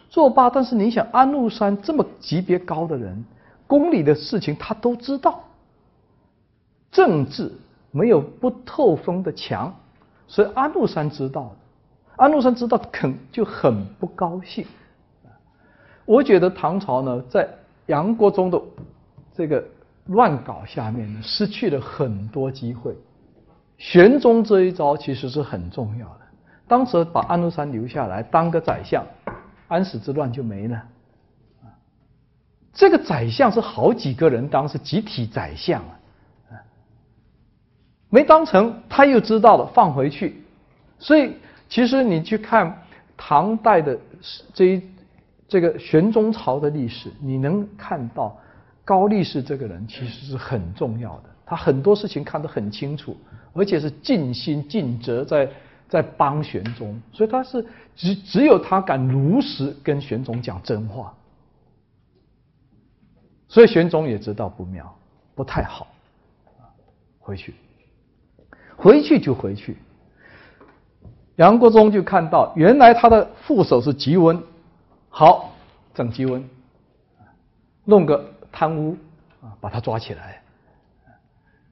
[0.08, 0.48] 作罢。
[0.48, 3.24] 但是你想，安禄山这么级别高的人，
[3.66, 5.42] 宫里的事情他都知道，
[6.96, 7.52] 政治
[7.90, 9.70] 没有不透风的墙，
[10.26, 11.56] 所以安禄山知道的。
[12.16, 14.64] 安禄山知道，肯就很不高兴。
[16.06, 17.46] 我觉得唐朝呢，在
[17.84, 18.58] 杨国忠的。
[19.34, 19.62] 这个
[20.06, 22.96] 乱搞下面呢，失去了很多机会。
[23.76, 26.20] 玄宗这一招其实是很重要的。
[26.66, 29.04] 当时把安禄山留下来当个宰相，
[29.68, 30.82] 安史之乱就没了。
[32.72, 35.95] 这个宰相是好几个人当，是集体宰相啊，
[38.16, 40.42] 没当成，他又知道了放回去。
[40.98, 41.34] 所以
[41.68, 42.82] 其实你去看
[43.14, 43.98] 唐代的
[44.54, 44.82] 这一
[45.46, 48.34] 这个玄宗朝的历史，你能看到
[48.86, 53.14] 高力士这个人其实是很重要的，他很多事情看得很清楚，
[53.52, 55.46] 而且是尽心尽责在。
[55.88, 57.64] 在帮玄宗，所以他是
[57.94, 61.14] 只只有他敢如实跟玄宗讲真话，
[63.46, 64.92] 所以玄宗也知道不妙，
[65.36, 65.86] 不太好，
[67.20, 67.54] 回去，
[68.76, 69.76] 回去就回去。
[71.36, 74.42] 杨国忠就看到，原来他的副手是吉温，
[75.08, 75.52] 好
[75.94, 76.42] 整吉温，
[77.84, 78.96] 弄个贪污
[79.42, 80.40] 啊，把他抓起来。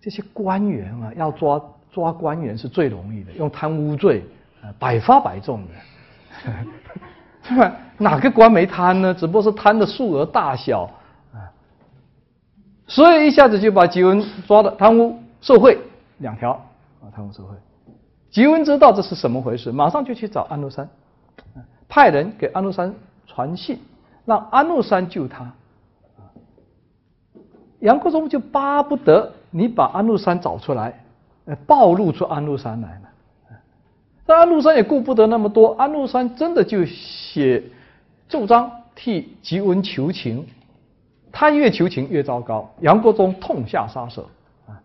[0.01, 1.63] 这些官员啊，要抓。
[1.95, 4.25] 抓官员是最容易的，用贪污罪
[4.61, 6.51] 啊，百发百中的，
[7.49, 7.73] 是吧？
[7.99, 9.15] 哪个官没贪呢？
[9.15, 10.91] 只不过是贪的数额大小
[11.33, 11.47] 啊。
[12.89, 15.79] 所以一下子就把吉文抓的贪污受贿
[16.19, 16.61] 两条
[17.05, 17.55] 啊，贪污受贿。
[18.31, 20.89] 吉文知道这是什么回事，马上就去找安禄山，
[21.89, 22.95] 派人给安禄山
[23.27, 23.79] 传信，
[24.25, 25.53] 让安禄山救他。
[27.81, 31.01] 杨国忠就巴不得你把安禄山找出来。
[31.67, 33.59] 暴露出安禄山来了，
[34.25, 37.63] 但安禄山也顾不得那么多，安禄山真的就写
[38.31, 40.47] 奏章替吉温求情，
[41.31, 44.31] 他越求情越糟糕，杨国忠痛下杀手，
[44.67, 44.81] 啊，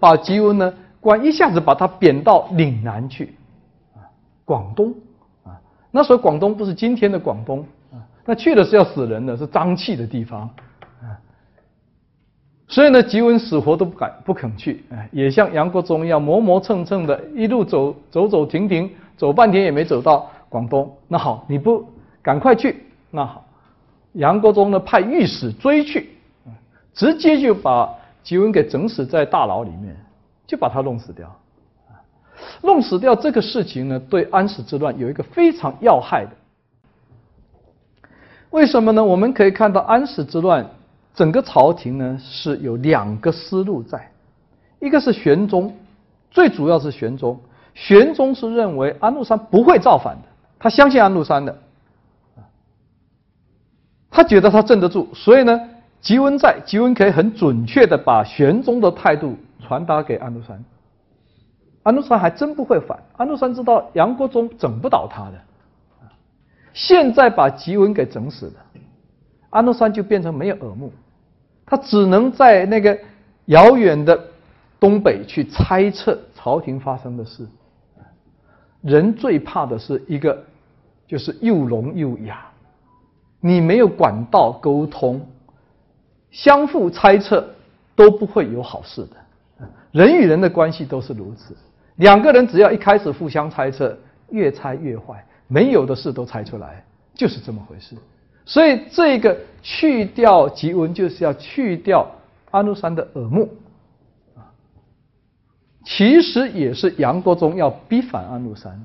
[0.00, 3.34] 把吉温呢官一下子把他贬到岭南去，
[3.94, 4.06] 啊，
[4.44, 4.94] 广东，
[5.44, 7.58] 啊，那时候广东不是今天的广东，
[7.92, 10.42] 啊，那去的是要死人的，是瘴气的地方。
[11.00, 11.18] 啊
[12.68, 20.90] 所以呢，吉文死活都不敢不肯去，哎，也像杨国忠一样磨磨蹭蹭的，一路走走走停停，走半天也没走到广东。
[21.06, 21.84] 那好，你不
[22.22, 23.44] 赶快去，那好，
[24.12, 26.08] 杨国忠呢派御史追去，
[26.94, 27.92] 直接就把
[28.22, 29.94] 吉文给整死在大牢里面，
[30.46, 31.38] 就把他弄死掉。
[32.62, 36.30] 弄死掉这个事情呢，对安史之乱有一个非常要害的。
[38.50, 39.04] 为什么呢？
[39.04, 40.68] 我们可以看到安史之乱。
[41.14, 44.10] 整个朝廷呢是有两个思路在，
[44.80, 45.76] 一个是玄宗，
[46.30, 47.38] 最主要是玄宗。
[47.74, 50.28] 玄宗是认为安禄山不会造反的，
[50.58, 51.58] 他相信安禄山的，
[54.10, 55.60] 他觉得他镇得住，所以呢，
[56.00, 59.36] 吉温在，吉温可以很准确的把玄宗的态度
[59.72, 60.62] 传达给安禄山。
[61.82, 65.40] 安禄山还真不会反，安禄山知道杨国忠整不倒他的，
[66.74, 68.52] 现在把吉温给整死了，
[69.48, 70.92] 安禄山就变成没有耳目。
[71.64, 72.98] 他只能在那个
[73.46, 74.22] 遥远的
[74.78, 77.48] 东北去猜测朝廷发生的事。
[78.82, 80.44] 人最怕的是一个，
[81.06, 82.44] 就是又聋又哑，
[83.40, 85.26] 你没有管道沟通，
[86.30, 87.48] 相互猜测
[87.96, 89.16] 都不会有好事的。
[89.92, 91.54] 人与人的关系都是如此，
[91.96, 93.96] 两个人只要一开始互相猜测，
[94.30, 96.84] 越猜越坏，没有的事都猜出来，
[97.14, 97.94] 就是这么回事。
[98.44, 102.10] 所以这个去掉吉文，就是要去掉
[102.50, 103.48] 安禄山的耳目，
[104.34, 104.50] 啊，
[105.84, 108.84] 其实也是杨国忠要逼反安禄山。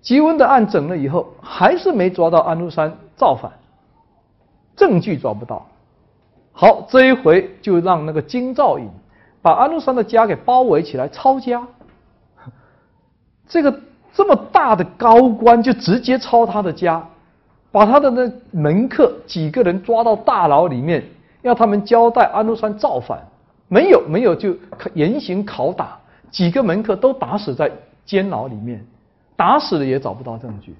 [0.00, 3.50] 吉文的案整了以后，还是没抓到安禄山造反，
[4.76, 5.66] 证据抓不到。
[6.54, 8.88] 好，这一回就让那个金兆尹
[9.42, 11.62] 把安禄山的家给包围起来抄家，
[13.46, 13.78] 这个。
[14.16, 17.04] 这么大的高官就直接抄他的家，
[17.72, 21.04] 把他的那门客几个人抓到大牢里面，
[21.42, 23.18] 要他们交代安禄山造反，
[23.66, 24.54] 没有没有就
[24.92, 25.98] 严刑拷打，
[26.30, 27.68] 几个门客都打死在
[28.04, 28.86] 监牢里面，
[29.34, 30.76] 打死了也找不到证据，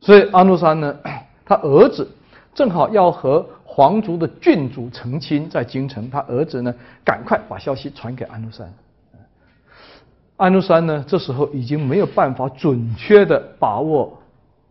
[0.00, 0.92] 所以安禄山呢，
[1.46, 2.10] 他儿子
[2.52, 8.70] 正好要和皇族的郡主成亲，在京城，他儿子呢赶快把消息传给安禄山。
[10.36, 14.12] 安禄山呢，这时候已经没有办法准确的把握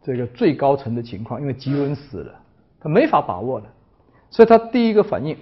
[0.03, 2.31] 这个最高层的情况，因为吉文死了，
[2.79, 3.65] 他没法把握了，
[4.29, 5.35] 所以他第一个反应，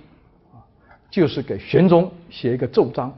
[1.11, 3.13] 就是给玄宗写一个奏章，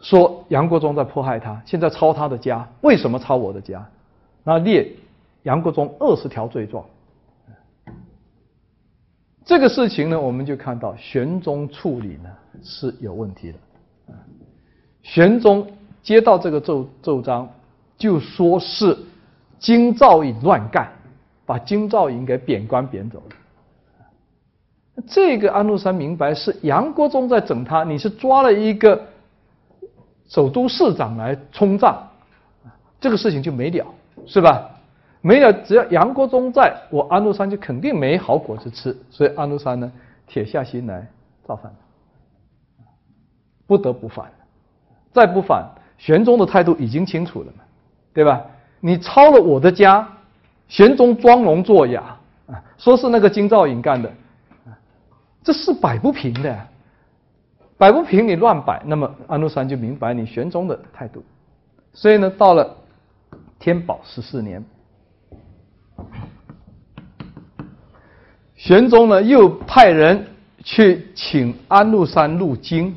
[0.00, 3.86] 说杨国忠在迫害他，现在抄他的家，为什么抄我的家？
[4.44, 4.90] 那列
[5.42, 6.82] 杨国忠二十条罪状。
[9.50, 12.30] 这个事情呢，我们就看到玄宗处理呢
[12.62, 13.58] 是有问题的，
[15.02, 15.66] 玄宗。
[16.04, 17.48] 接到这个奏奏章，
[17.98, 18.96] 就说是
[19.58, 20.88] 金兆尹乱干，
[21.44, 25.02] 把金兆尹给贬官贬走了。
[25.08, 29.04] 这个安禄山明白是杨国忠在整他，你是抓了一个
[30.28, 32.08] 首都市长来冲账，
[33.00, 33.84] 这个事情就没了，
[34.26, 34.69] 是吧？
[35.22, 38.96] 没有，只要杨国忠在，我安禄山就肯定没好果子吃。
[39.10, 39.92] 所以安禄山呢，
[40.26, 41.06] 铁下心来
[41.44, 41.70] 造反，
[43.66, 44.30] 不得不反。
[45.12, 45.68] 再不反，
[45.98, 47.64] 玄宗的态度已经清楚了嘛，
[48.14, 48.46] 对吧？
[48.80, 50.08] 你抄了我的家，
[50.68, 52.16] 玄宗装聋作哑
[52.46, 54.10] 啊，说是那个金兆尹干的，
[55.44, 56.58] 这是摆不平的，
[57.76, 61.22] 摆不平你乱摆，那么安禄山就明白你玄宗的态度。
[61.92, 62.74] 所以呢，到了
[63.58, 64.64] 天宝十四年。
[68.60, 70.22] 玄宗呢，又派人
[70.62, 72.94] 去请安禄山入京。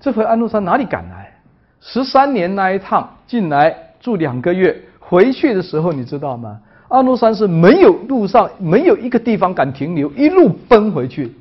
[0.00, 1.32] 这回安禄山哪里敢来？
[1.80, 6.58] 十三年那一趟进来住两个月，回去的时候你知道吗？
[6.88, 11.32] 安禄山是没有路上没有一个地方敢停留，一路奔回去。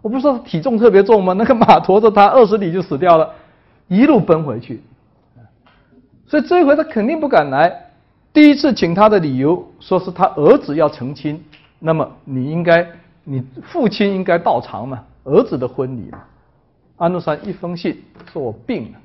[0.00, 1.32] 我不是说体重特别重吗？
[1.32, 3.28] 那个马驮着他二十里就死掉了，
[3.88, 4.80] 一路奔回去。
[6.28, 7.90] 所以这回他肯定不敢来。
[8.32, 11.42] 第一次请他的理由，说是他儿子要成亲，
[11.86, 12.90] 那么你应该，
[13.24, 16.24] 你父亲应该到场嘛，儿子的婚礼嘛。
[16.96, 18.98] 安禄山一封信说我病了，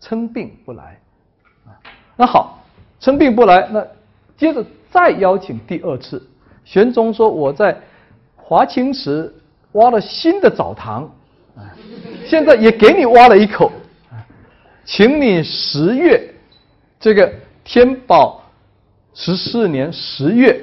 [0.00, 0.98] 称病不来，
[1.64, 1.70] 啊，
[2.16, 2.58] 那好，
[2.98, 3.86] 称病不来，那
[4.36, 6.20] 接着再邀请第二次，
[6.64, 7.78] 玄宗说我在
[8.34, 9.32] 华清池
[9.72, 11.04] 挖了新的澡堂，
[11.54, 11.70] 啊，
[12.26, 13.70] 现在也给你挖了一口，
[14.84, 16.34] 请你十月
[16.98, 17.32] 这个
[17.62, 18.40] 天宝。
[19.16, 20.60] 十四年十月，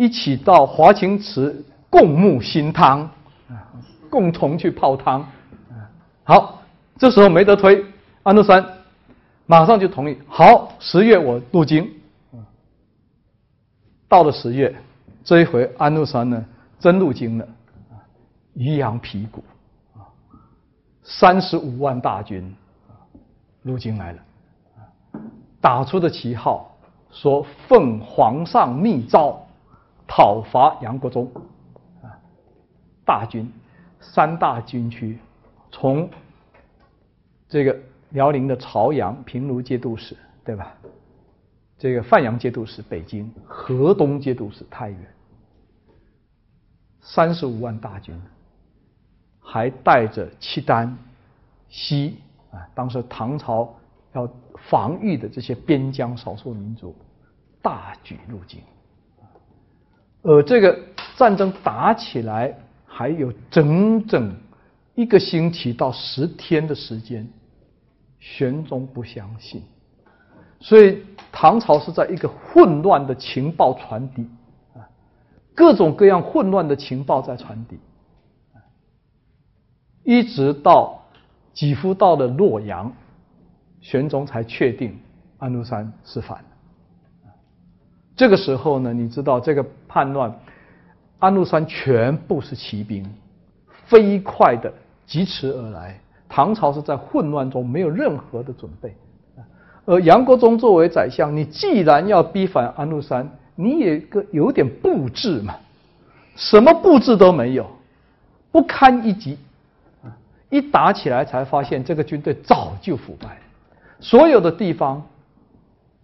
[0.00, 3.06] 一起到华清池共沐新汤，
[4.08, 5.28] 共同去泡汤，
[6.24, 6.62] 好，
[6.96, 7.84] 这时候没得推，
[8.22, 8.64] 安禄山
[9.44, 11.86] 马上就同意，好，十月我入京，
[14.08, 14.74] 到了十月，
[15.22, 16.42] 这一回安禄山呢
[16.78, 17.46] 真入京了，
[18.54, 19.44] 渔阳鼙鼓，
[19.98, 20.08] 啊，
[21.02, 22.56] 三十五万大军
[23.60, 24.18] 入京来了，
[25.60, 26.66] 打出的旗号。
[27.12, 29.44] 说奉皇上密诏，
[30.12, 31.30] 讨伐杨国忠，
[32.02, 32.10] 啊，
[33.06, 33.48] 大军
[34.00, 35.16] 三大军区，
[35.70, 36.10] 从
[37.48, 40.74] 这个辽宁的朝阳、平卢节度使，对吧？
[41.78, 45.14] 这个范阳节度使北京，河东节度使太原，
[47.00, 48.20] 三十五万大军，
[49.38, 50.98] 还带着契丹、
[51.68, 52.18] 西
[52.50, 53.72] 啊，当时唐朝。
[54.12, 54.28] 要
[54.68, 56.96] 防御的这些边疆少数民族，
[57.62, 58.60] 大举入京。
[60.22, 60.78] 而这个
[61.16, 64.34] 战争打起来还有整整
[64.94, 67.26] 一个星期到十天的时间，
[68.18, 69.62] 玄宗不相信，
[70.58, 71.02] 所以
[71.32, 74.28] 唐朝是在一个混乱的情报传递
[74.74, 74.84] 啊，
[75.54, 77.78] 各种各样混乱的情报在传递，
[80.04, 81.02] 一直到
[81.54, 82.92] 几乎到了洛阳。
[83.82, 85.00] 玄宗才确定
[85.38, 86.44] 安禄山是反
[88.20, 90.30] 这个时候呢，你知道这个叛乱，
[91.20, 93.02] 安禄山全部是骑兵，
[93.86, 94.70] 飞快的
[95.06, 95.98] 疾驰而来。
[96.28, 98.94] 唐朝是在混乱中没有任何的准备。
[99.86, 105.54] 而杨国忠作为宰相，你既然要逼反安禄山，你也个有点布置嘛？
[106.36, 107.66] 什么布置都没有，
[108.52, 109.38] 不堪一击。
[110.50, 113.38] 一打起来才发现，这个军队早就腐败。
[113.98, 115.02] 所有的地方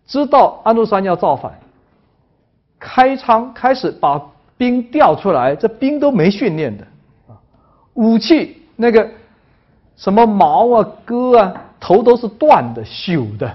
[0.07, 1.53] 知道安禄山要造反，
[2.79, 4.21] 开仓开始把
[4.57, 6.85] 兵调出来，这兵都没训练的
[7.29, 7.37] 啊，
[7.95, 9.09] 武器那个
[9.97, 13.55] 什么矛啊、戈啊，头都是断的、朽的，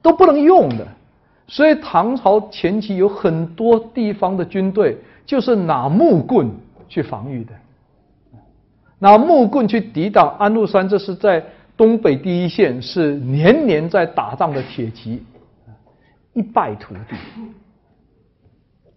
[0.00, 0.86] 都不能用的。
[1.46, 4.96] 所以唐朝前期有很多地方的军队
[5.26, 6.50] 就是拿木棍
[6.88, 7.52] 去防御的，
[8.98, 11.44] 拿木棍去抵挡安禄山，这是在。
[11.74, 15.24] 东北第一线是年年在打仗的铁骑，
[16.34, 17.16] 一败涂地。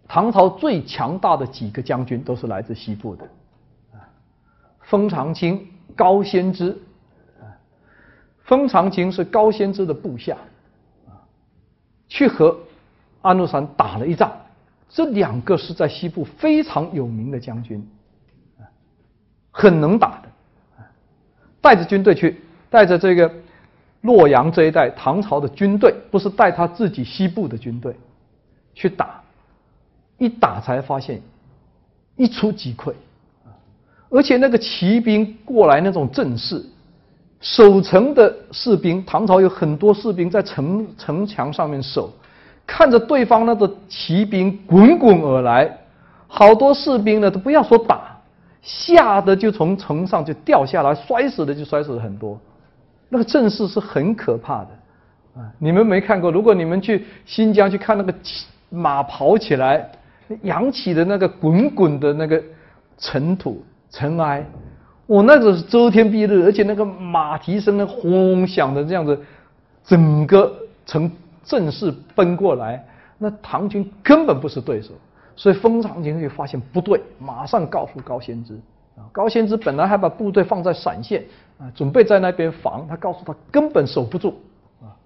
[0.08, 3.24] 唐朝最强大的几个将军都是来自西部的，
[3.92, 4.00] 啊，
[4.80, 6.70] 封长清、高仙芝，
[7.40, 7.44] 啊，
[8.44, 10.36] 封长清是高仙芝的部下，
[11.06, 11.18] 啊，
[12.08, 12.56] 去和
[13.22, 14.32] 安禄山打了一仗。
[14.88, 17.86] 这两个是在西部非常有名的将军，
[18.58, 18.62] 啊，
[19.50, 20.28] 很能打的，
[20.78, 20.86] 啊，
[21.60, 22.40] 带着军队去。
[22.68, 23.32] 带着这个
[24.00, 27.94] 洛阳这一带唐朝的军队，不是带他自己西部的军队
[28.74, 29.22] 去打，
[30.18, 31.20] 一打才发现
[32.16, 32.92] 一触即溃，
[34.08, 36.64] 而且那个骑兵过来那种阵势，
[37.40, 42.10] 守城的士兵，唐朝有很多士兵在城城墙上面守，
[42.66, 45.78] 看着对方那个骑兵滚滚而来，
[46.26, 48.18] 好多士兵呢都不要说打，
[48.62, 52.38] 吓得就从城上就掉下来，摔死的就摔死了很多。
[53.08, 55.52] 那个阵势是很可怕的啊！
[55.58, 56.30] 你们没看过？
[56.32, 58.12] 如果你们去新疆去看那个
[58.68, 59.88] 马跑起来，
[60.42, 62.42] 扬起的那个滚滚的那个
[62.98, 64.44] 尘土尘埃，
[65.06, 69.20] 我那个是遮天蔽日，而且那个马蹄声呢轰响的这样子，
[69.84, 70.52] 整个
[70.84, 71.10] 城
[71.44, 72.84] 正式奔过来，
[73.18, 74.92] 那唐军根本不是对手。
[75.36, 78.54] 所以封长清就发现不对，马上告诉高仙芝
[78.96, 79.04] 啊。
[79.12, 81.24] 高仙芝本来还把部队放在陕县
[81.58, 84.40] 啊，准备在那边防，他告诉他根本守不住
[84.80, 84.96] 啊，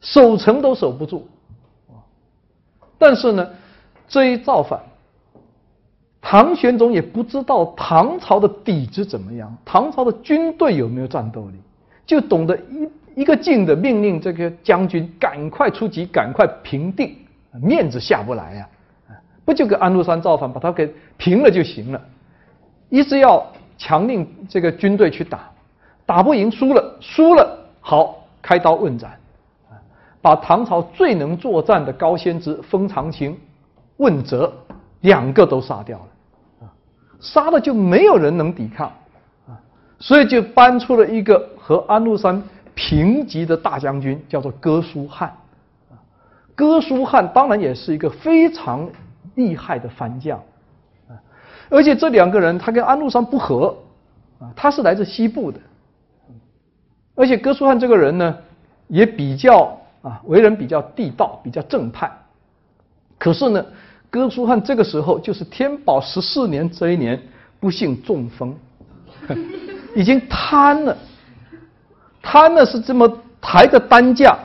[0.00, 1.28] 守城都守不住
[1.88, 2.02] 啊。
[2.98, 3.48] 但是呢，
[4.08, 4.80] 这一造反，
[6.20, 11.54] 唐玄宗也不知道唐朝的底子怎么样，唐朝的军队有没有战斗力，
[12.06, 17.16] 就懂得一一个劲的命令这个将军赶快出击，赶快平定，
[17.62, 18.68] 面子下不来呀。
[19.44, 22.00] 不就跟安禄山造反，把他给平了就行了，
[22.88, 23.46] 一直要
[23.78, 25.48] 强令这个军队去打，
[26.04, 29.16] 打不赢输了，输了好开刀问斩，
[30.20, 33.38] 把唐朝最能作战的高仙芝、封长清、
[33.96, 34.52] 问责
[35.00, 36.72] 两个都杀掉了，啊，
[37.20, 38.88] 杀了就没有人能抵抗，
[39.46, 39.58] 啊，
[39.98, 42.42] 所以就搬出了一个和安禄山
[42.74, 45.28] 平级的大将军，叫做哥舒翰，
[45.90, 45.94] 啊，
[46.54, 48.88] 哥舒翰当然也是一个非常。
[49.34, 50.38] 厉害的番将，
[51.10, 51.12] 啊，
[51.68, 53.76] 而且这两个人他跟安禄山不和，
[54.38, 55.60] 啊，他是来自西部的，
[57.14, 58.34] 而且哥舒翰这个人呢，
[58.88, 62.10] 也比较啊，为人比较地道，比较正派。
[63.18, 63.62] 可是呢，
[64.10, 67.20] 哥舒翰这个时候就是天宝十四年这一年，
[67.60, 68.56] 不幸中风，
[69.94, 70.96] 已经瘫了，
[72.22, 73.10] 瘫了是这么
[73.40, 74.38] 抬着担架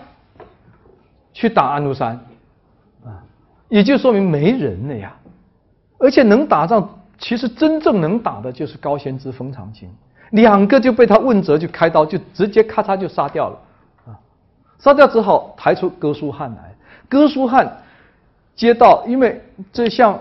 [1.34, 2.20] 去打安禄山。
[3.06, 3.24] 啊
[3.70, 5.16] 也就说明没人了呀，
[5.98, 9.90] 而且能打仗，其实真正能打的就是高仙芝、封长清，
[10.32, 13.58] 两个就被他问责，就开刀，就直接咔嚓就杀掉了，
[14.08, 14.20] 啊，
[14.78, 16.76] 杀掉之后抬出哥舒翰来，
[17.08, 17.82] 哥舒翰
[18.56, 19.42] 接到，因为
[19.74, 20.20] 这像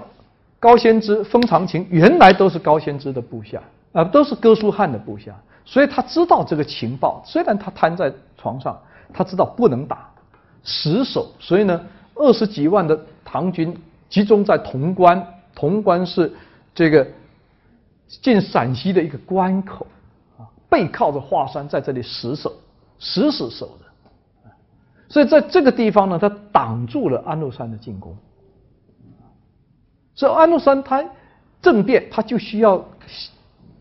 [0.59, 3.63] 高仙芝、封长清原来都是高仙芝的部下，
[3.93, 5.35] 啊，都是哥舒翰的部下，
[5.65, 8.79] 所以他知道这个情报，虽然他瘫在床上，
[9.13, 10.09] 他知道不能打，
[10.63, 11.81] 死守，所以呢。
[12.17, 13.75] 二十几万的唐军
[14.11, 16.31] 集中在潼关，潼关是
[16.75, 17.07] 这个
[18.07, 19.87] 进陕西的一个关口
[20.37, 22.53] 啊，背靠着华山，在这里死守，
[22.99, 23.71] 死死守。
[25.11, 28.17] 所以在这个地方呢，他挡住了安禄山的进攻。
[30.15, 31.05] 所以安禄山他
[31.61, 32.83] 政变，他就需要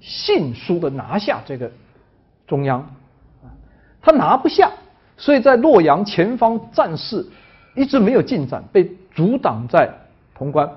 [0.01, 1.71] 迅速的拿下这个
[2.45, 2.85] 中央，
[4.01, 4.69] 他拿不下，
[5.15, 7.25] 所以在洛阳前方战事。
[7.75, 9.89] 一直没有进展，被阻挡在
[10.33, 10.69] 潼关。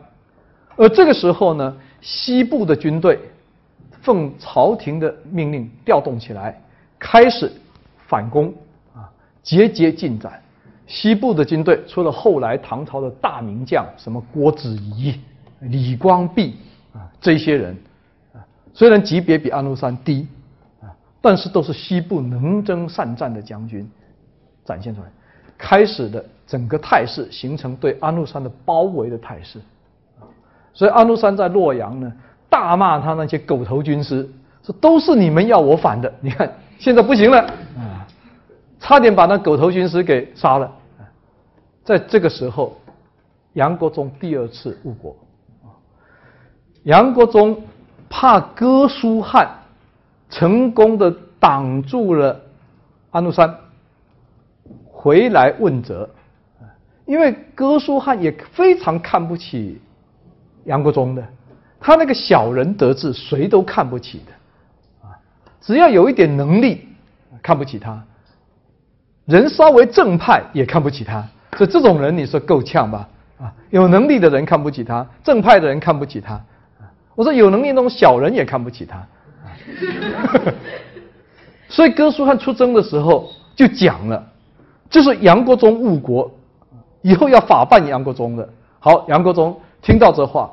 [0.77, 3.19] 而这个时候呢，西部的军队
[4.03, 6.63] 奉朝廷的命令调动起来，
[6.99, 7.51] 开始
[8.07, 8.55] 反攻
[8.95, 9.11] 啊，
[9.43, 10.42] 节节进展。
[10.93, 15.19] 西部的军队除了后来唐朝的大名将，什么郭子仪、
[15.61, 16.57] 李光弼
[16.93, 17.75] 啊这些人
[18.35, 18.45] 啊，
[18.75, 20.29] 虽然级别比安禄山低
[20.83, 20.93] 啊，
[21.23, 23.91] 但是都是西部能征善战的将军，
[24.67, 25.07] 展现出来。
[25.57, 29.59] 开始的整个态势形成对安禄山的包围的态势，
[30.75, 32.13] 所以安禄山在洛阳呢
[32.51, 34.29] 大骂他那些狗头军师，
[34.63, 37.39] 说都是你们要我反的，你看现在不行了
[37.79, 38.07] 啊，
[38.79, 40.71] 差点把那狗头军师给杀了。
[41.85, 42.77] 在这个时候，
[43.55, 45.17] 杨国忠第二次误国，
[46.85, 47.63] 杨国忠
[48.09, 49.49] 怕哥舒翰
[50.31, 52.41] 成功的挡住了
[53.11, 53.59] 安禄山。
[54.91, 56.09] 回来问责，
[57.07, 59.81] 因为哥舒翰也非常看不起
[60.65, 61.27] 杨国忠的，
[61.81, 65.19] 他那个小人得志，谁都看不起的，啊，
[65.61, 66.87] 只要有一点能力，
[67.43, 68.01] 看不起他，
[69.25, 73.09] 人稍微正派也看不起他，所以这种人你说够呛吧？
[73.39, 76.41] 啊，有能力的人看不起他，正派的人看不起他，
[77.15, 79.07] 我说有能力那种小人也看不起他，
[81.69, 84.29] 所以哥舒翰出征的时候就讲了。
[84.89, 86.31] 就是杨国忠误国，
[87.01, 88.49] 以后要法办杨国忠的。
[88.79, 90.51] 好，杨国忠听到这话，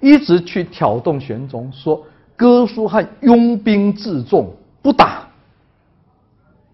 [0.00, 2.04] 一直去挑动玄宗，说
[2.36, 4.52] 哥舒翰拥兵自重，
[4.82, 5.26] 不打，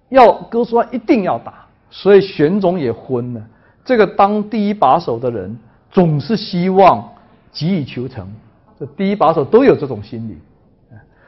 [0.09, 1.67] 要哥舒翰一定要打。
[1.89, 3.41] 所以玄宗也昏了。
[3.87, 5.57] 这个当第一把手的人，
[5.91, 7.09] 总是希望
[7.53, 8.31] 急于求成，
[8.79, 10.37] 这第一把手都有这种心理，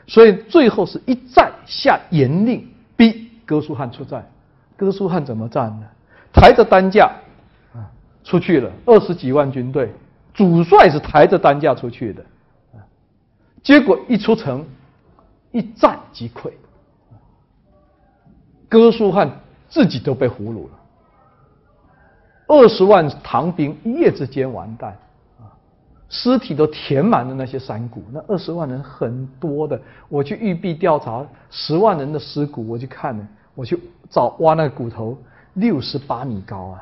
[0.07, 4.29] 所以最后是一再下严令，逼哥舒翰出战。
[4.77, 5.87] 哥舒翰怎么战呢？
[6.33, 7.11] 抬着担架
[7.73, 7.87] 啊
[8.23, 9.93] 出去了，二十几万军队
[10.35, 12.25] 主帅是抬着担架出去的，
[13.63, 14.65] 结果一出城，
[15.53, 16.51] 一战即溃，
[18.69, 20.78] 哥舒翰自己都被俘虏了，
[22.49, 24.91] 二十万唐兵一夜之间完蛋。
[25.39, 25.47] 啊
[26.11, 29.79] 尸体都填满了那些山谷，那二十万人很多的。
[30.09, 35.19] 我去玉璧调查十万人的尸骨，我去看了，我去找挖那个骨头，
[35.53, 36.81] 六十八米高啊，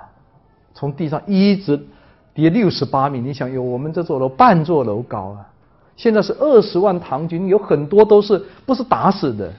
[0.72, 1.76] 从地上一直
[2.34, 3.18] 跌六十八米。
[3.18, 5.44] 你想，有我们这座楼半座楼高啊！
[5.96, 9.52] 现在是二十万唐军，有很多都是不是打死的，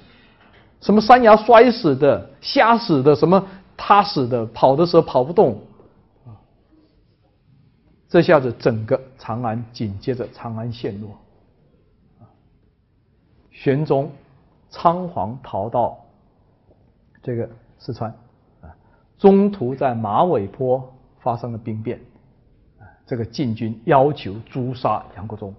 [0.80, 3.44] 什么山崖摔死的、瞎死的、什么
[3.76, 5.60] 塌死的，跑的时候跑不动。
[8.10, 11.18] 这下子，整个长安紧接着长安陷落。
[13.52, 14.12] 玄宗
[14.70, 15.98] 仓皇逃到
[17.22, 18.10] 这个四川，
[18.62, 18.70] 啊，
[19.18, 22.00] 中途在马尾坡发生了兵变，
[22.80, 25.54] 啊，这个禁军要求诛杀杨国忠，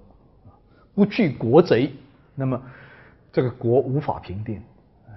[0.94, 1.92] 不去国贼，
[2.34, 2.62] 那么
[3.30, 4.62] 这个国无法平定。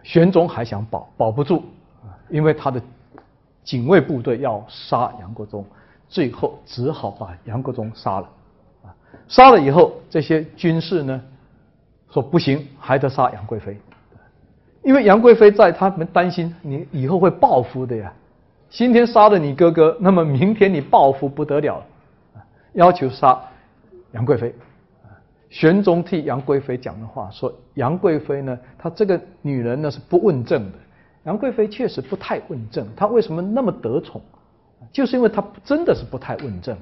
[0.04, 1.64] 玄宗还想保，保不住，
[2.30, 2.82] 因为他的
[3.64, 5.66] 警卫部队要杀杨国忠。
[6.12, 8.30] 最后只好把杨国忠杀了，
[8.84, 8.92] 啊，
[9.30, 11.22] 杀了以后，这些军士呢
[12.10, 13.78] 说不行，还得杀杨贵妃，
[14.84, 18.12] 因为杨贵妃在，他们担心你以后会报复的呀。
[18.70, 21.82] 今天杀了你哥哥，那么明天你报复不得了，
[22.74, 23.42] 要求杀
[24.12, 24.54] 杨贵妃。
[25.50, 30.78] 玄宗替杨贵妃讲的话说：杨贵妃呢，她这个女人呢是不问政的。
[31.24, 34.22] 杨贵妃确实不太问政，她为什么那么得宠？
[34.92, 36.76] 就是因为他真的是不太问政，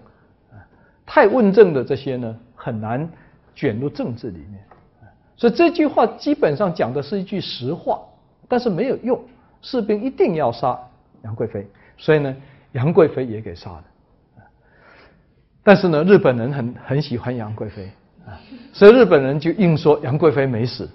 [0.52, 0.58] 啊，
[1.06, 3.08] 太问政的这些呢，很难
[3.56, 4.64] 卷入政治里面，
[5.36, 8.00] 所以这句话基本上讲的是一句实话，
[8.48, 9.20] 但是没有用，
[9.62, 10.78] 士兵一定要杀
[11.24, 11.68] 杨贵妃，
[11.98, 12.36] 所以呢，
[12.72, 13.84] 杨贵妃也给杀了，
[15.64, 17.92] 但是呢，日本人很很喜欢杨贵妃，
[18.26, 18.40] 啊，
[18.74, 20.90] 所以日本人就硬说杨贵妃没死，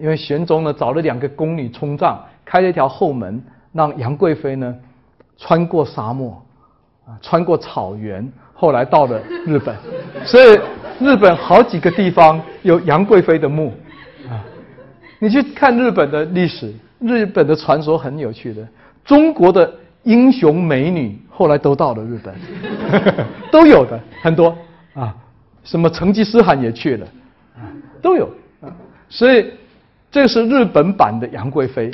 [0.00, 4.74] 因为玄宗呢找了两个宫女冲帐，开了一条后门，让杨贵妃呢
[5.36, 6.40] 穿过沙漠。
[7.06, 9.76] 啊，穿过草原，后来到了日本，
[10.24, 10.58] 所以
[10.98, 13.74] 日本好几个地方有杨贵妃的墓
[14.26, 14.40] 啊。
[15.18, 18.66] 你去看日本的历史，日本的传说很有趣的。
[19.04, 19.70] 中国的
[20.04, 22.34] 英雄美女后来都到了日本，
[23.52, 24.56] 都有的很多
[24.94, 25.14] 啊。
[25.62, 27.06] 什么成吉思汗也去了
[27.54, 27.68] 啊，
[28.00, 28.30] 都有
[28.62, 28.72] 啊。
[29.10, 29.52] 所以
[30.10, 31.90] 这是日本版的杨贵妃。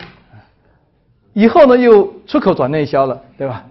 [1.32, 3.65] 以后呢，又出口转内销了，对吧？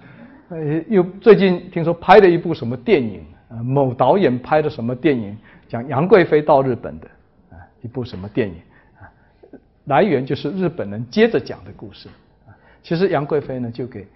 [0.49, 0.57] 呃，
[0.87, 3.61] 又最近听说拍了一部什么电影啊？
[3.61, 5.37] 某导演拍的什么电影，
[5.67, 7.07] 讲杨贵妃到日本的
[7.51, 8.55] 啊，一部什么电影
[8.99, 9.05] 啊？
[9.85, 12.09] 来源就是日本人接着讲的故事
[12.47, 12.55] 啊。
[12.81, 14.07] 其实杨贵妃呢，就给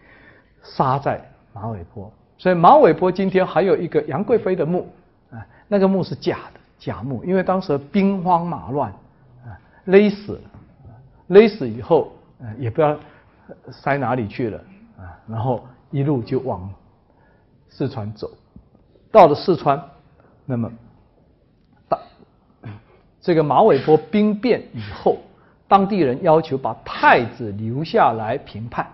[0.63, 1.21] 杀在
[1.53, 4.89] 马尾坡，所以马尾坡今天还有一个杨贵妃的墓
[5.29, 8.89] 啊，那个墓是假的假墓，因为当时兵荒马乱
[9.45, 9.53] 啊，
[9.85, 10.41] 勒死了，
[11.27, 12.11] 勒死以后
[12.41, 12.97] 啊，也不要
[13.71, 14.57] 塞哪里去了？
[14.97, 15.65] 啊，然后。
[15.93, 16.73] 一路就往
[17.69, 18.27] 四川走，
[19.11, 19.79] 到了四川，
[20.43, 20.71] 那么
[21.87, 21.99] 大
[23.21, 25.19] 这个马尾坡兵变以后，
[25.67, 28.87] 当地人要求把太子留下来平叛，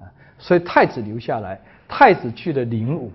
[0.00, 0.08] 啊，
[0.38, 3.12] 所以太子留下来，太子去了灵武，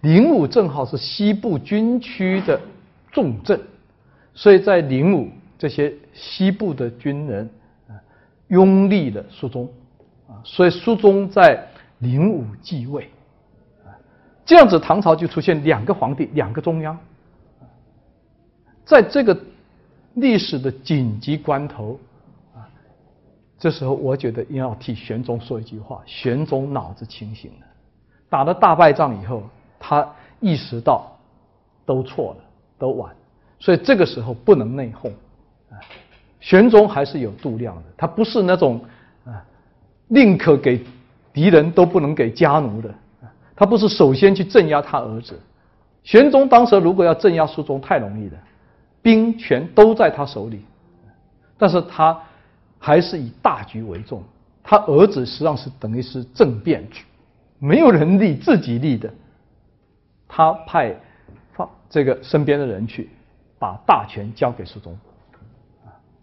[0.00, 2.60] 灵武正好是西部军区的
[3.12, 3.60] 重镇，
[4.34, 7.48] 所以在灵武这些西部的军人，
[8.48, 9.68] 拥立了肃宗，
[10.28, 11.68] 啊，所以肃宗在。
[12.00, 13.08] 灵武继位，
[13.82, 13.88] 啊
[14.44, 16.98] 这样子唐朝就出现两个皇帝，两个中央。
[18.84, 19.34] 在这个
[20.14, 21.98] 历史的紧急关头，
[22.54, 22.68] 啊，
[23.58, 27.66] 这时候我觉得应要替玄宗说一句话：玄宗脑子清醒了，
[28.28, 29.44] 打了大败仗以后，
[29.78, 30.06] 他
[30.40, 31.10] 意识到
[31.86, 32.44] 都错了，
[32.76, 33.14] 都晚，
[33.58, 35.08] 所以这个时候不能内讧。
[35.70, 35.80] 啊，
[36.44, 38.78] 玄宗还是有度量的，他不是那种
[39.24, 39.40] 啊，
[40.08, 40.84] 宁可给。
[41.32, 42.94] 敌人都不能给家奴的，
[43.56, 45.36] 他不是首先去镇压他儿子。
[46.04, 48.38] 玄宗当时如果要镇压肃宗，太容易了，
[49.02, 50.64] 兵权都在他手里，
[51.58, 52.16] 但是他
[52.78, 54.22] 还是以大局为重。
[54.62, 56.86] 他儿子实际上是等于是政变，
[57.58, 59.12] 没有人立，自己立的。
[60.28, 60.94] 他派
[61.52, 63.10] 放这个身边的人去，
[63.58, 64.96] 把大权交给肃宗，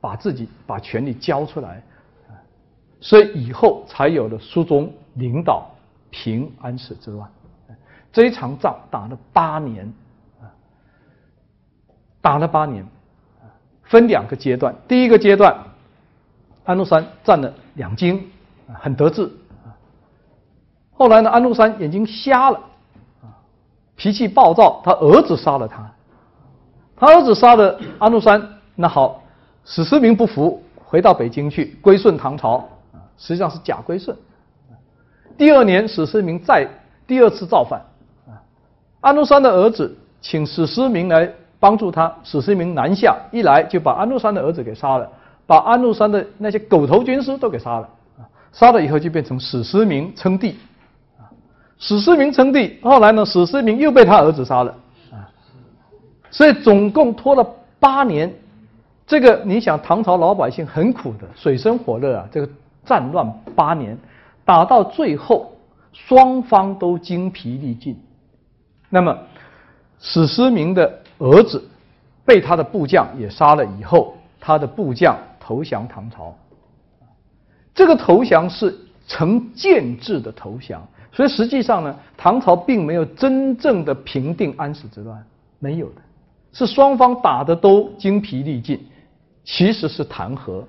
[0.02, 1.82] 把自己把权力交出来，
[3.00, 4.92] 所以以后才有了书中。
[5.16, 5.70] 领导
[6.10, 7.30] 平安史之乱，
[8.14, 9.94] 这一场仗打了八年，
[12.22, 12.88] 打了八年，
[13.84, 14.74] 分两个阶段。
[14.88, 15.54] 第一个阶段，
[16.64, 18.26] 安禄山占了两京，
[18.74, 19.30] 很得志。
[20.94, 22.58] 后来呢，安禄山眼睛瞎了，
[23.98, 25.92] 脾气暴躁，他儿子杀了他，
[26.96, 28.42] 他儿子杀了安禄山，
[28.76, 29.21] 那好，
[29.64, 32.68] 史思明不服，回到北京去归顺唐朝，
[33.18, 34.16] 实际上是假归顺。
[35.38, 36.68] 第二年，史思明再
[37.08, 37.82] 第二次造反，
[39.00, 45.10] 安禄山的儿子请史思明来帮助他，史思明南下，一来就把安禄山的儿子给杀了，
[45.46, 47.90] 把安禄山的那些狗头军师都给杀了，
[48.52, 50.58] 杀了以后就变成史思明称帝。
[51.78, 54.76] 史思明称帝，后来呢，史思明又被他儿子杀了，
[55.12, 55.30] 啊，
[56.30, 57.48] 所以总共拖了
[57.80, 58.32] 八年。
[59.08, 62.50] 这个你想，唐朝老百姓很苦的，水深火热啊，这个
[62.86, 63.98] 战乱八年，
[64.46, 65.52] 打到最后，
[65.92, 68.00] 双方都精疲力尽。
[68.90, 69.18] 那么，
[70.00, 71.64] 史思明的儿子
[72.26, 76.34] 被他的部将也杀了以后，他的部将投降唐朝。
[77.74, 80.82] 这个投降是成建制的投降。
[81.14, 85.22] 所以实际上呢，唐朝并没有真正的平定安史之乱，
[85.60, 86.02] 没有的，
[86.54, 88.80] 是双方打的都精疲力尽，
[89.44, 90.62] 其实是弹劾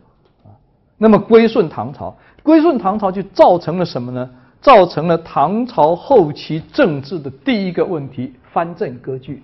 [0.44, 0.51] 啊。
[0.99, 4.31] 那么归顺唐朝，归顺唐朝就造成了什么呢？
[4.61, 9.43] 造成了唐朝后期政治的第一个问题——藩镇割据。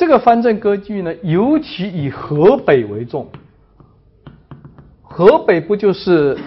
[0.00, 3.28] 这个藩镇割据呢，尤其以河北为重。
[5.02, 6.38] 河北不就是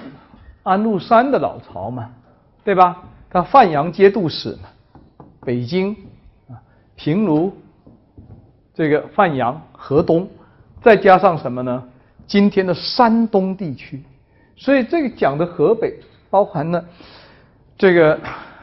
[0.64, 2.10] 安禄山的老巢嘛，
[2.64, 3.04] 对吧？
[3.30, 4.70] 他范阳节度使嘛，
[5.42, 5.96] 北京
[6.50, 6.58] 啊、
[6.96, 7.56] 平卢，
[8.74, 10.28] 这个范阳、河东，
[10.82, 11.84] 再加上什么呢？
[12.26, 14.02] 今天的山东地区，
[14.56, 16.00] 所以这个讲的河北，
[16.32, 16.84] 包含了
[17.78, 18.20] 这个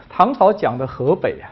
[0.09, 1.47] 唐朝讲的河北啊，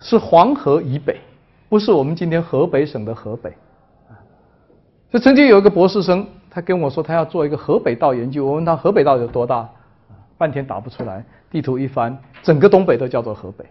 [0.00, 1.20] 是黄河以北。
[1.68, 3.50] 不是我们今天河北省的河北，
[4.08, 4.16] 啊，
[5.12, 8.46] 就曾经有一个博士生，他跟我说他要做一个河北道研究。
[8.46, 9.68] 我问他河北道有多大，
[10.38, 11.22] 半天答不出来。
[11.50, 13.64] 地图一翻，整个东北都叫做河北，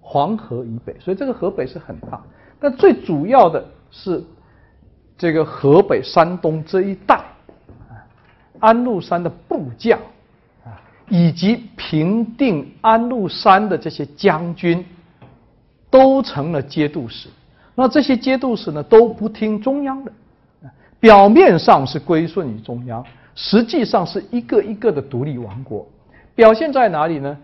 [0.00, 2.20] 黄河以北，所以这个河北是很大。
[2.58, 4.24] 但最主要的是
[5.16, 7.14] 这个河北、山东这一带，
[7.88, 7.94] 啊，
[8.58, 9.98] 安禄山的部将，
[10.64, 10.74] 啊，
[11.08, 14.84] 以及平定安禄山的这些将军。
[15.90, 17.28] 都成了节度使，
[17.74, 20.12] 那这些节度使呢都不听中央的，
[21.00, 23.04] 表面上是归顺于中央，
[23.34, 25.86] 实际上是一个一个的独立王国。
[26.34, 27.36] 表现在哪里呢？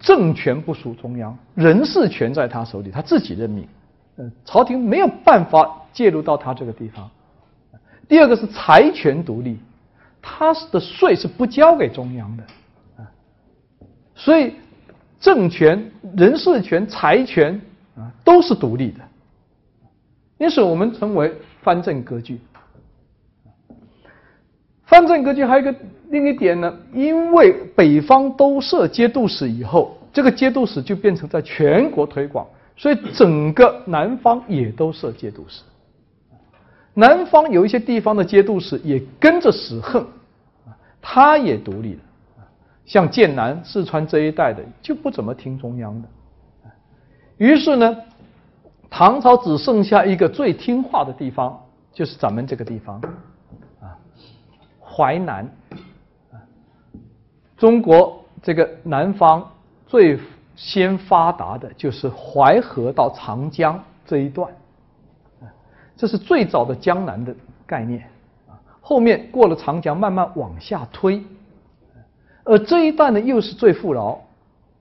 [0.00, 3.66] 政权不属中央，人事权在他手里，他自己任命，
[4.18, 7.10] 嗯，朝廷没有办法介入到他这个地方。
[8.06, 9.58] 第二个是财权独立，
[10.22, 12.44] 他的税是不交给中央的，
[12.98, 13.10] 啊，
[14.14, 14.54] 所以
[15.18, 17.60] 政权、人事权、财权。
[17.98, 19.00] 啊，都是独立的，
[20.38, 22.40] 因此我们称为藩镇割据。
[24.86, 25.74] 藩镇割据还有一个
[26.08, 32.46] 另一点呢，因为北方都设节度使以后，这个节度使就变成在全国推广，
[32.76, 35.62] 所以整个南方也都设节度使。
[36.94, 40.06] 南方有一些地方的节度使也跟着使横，
[41.02, 42.00] 他也独立了，
[42.86, 46.08] 像剑南、四川这一带的就不怎么听中央的。
[47.38, 47.96] 于是呢，
[48.90, 51.56] 唐朝只剩下一个最听话的地方，
[51.92, 53.00] 就是咱们这个地方，
[53.80, 53.96] 啊，
[54.84, 55.48] 淮南，
[56.32, 56.34] 啊，
[57.56, 59.48] 中国这个南方
[59.86, 60.18] 最
[60.56, 64.52] 先发达的就是淮河到长江这一段，
[65.96, 67.32] 这是最早的江南的
[67.64, 68.00] 概念，
[68.48, 71.22] 啊，后面过了长江慢慢往下推，
[72.42, 74.20] 而这一段呢又是最富饶，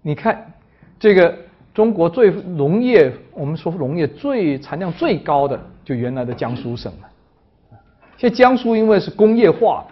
[0.02, 0.54] 你看
[1.00, 1.38] 这个。
[1.78, 7.08] 中国最农业，我们说农业最产量最高的，就原来的江苏省了。
[8.18, 9.86] 现在江苏因为是工业化，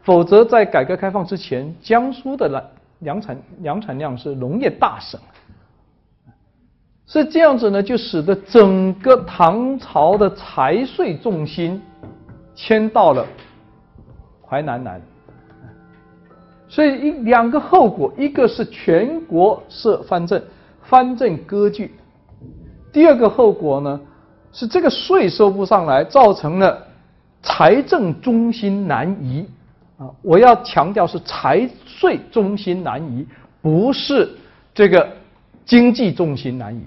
[0.00, 2.64] 否则在改革开放之前，江苏的粮
[3.00, 5.20] 粮产粮产量是农业大省。
[7.06, 11.78] 是这样子呢，就使得整个唐朝的财税重心
[12.54, 13.26] 迁到了
[14.48, 14.98] 淮南南。
[16.68, 20.42] 所以一两个后果，一个是全国设藩镇。
[20.88, 21.94] 藩镇割据，
[22.92, 24.00] 第二个后果呢，
[24.52, 26.86] 是这个税收不上来，造成了
[27.42, 29.46] 财政中心南移
[29.98, 30.10] 啊！
[30.22, 33.26] 我要强调是财税中心南移，
[33.60, 34.30] 不是
[34.72, 35.08] 这个
[35.64, 36.84] 经济重心南移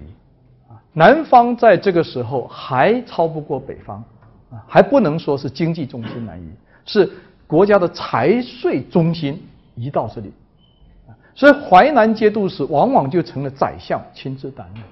[0.69, 0.79] 啊！
[0.93, 4.03] 南方在这个时候还超不过北方
[4.49, 6.49] 啊，还不能说是经济中心南移，
[6.85, 7.11] 是
[7.45, 9.41] 国家的财税中心
[9.75, 10.31] 移到这里。
[11.39, 14.83] 所以淮南节度使往往就成了宰相亲自担任。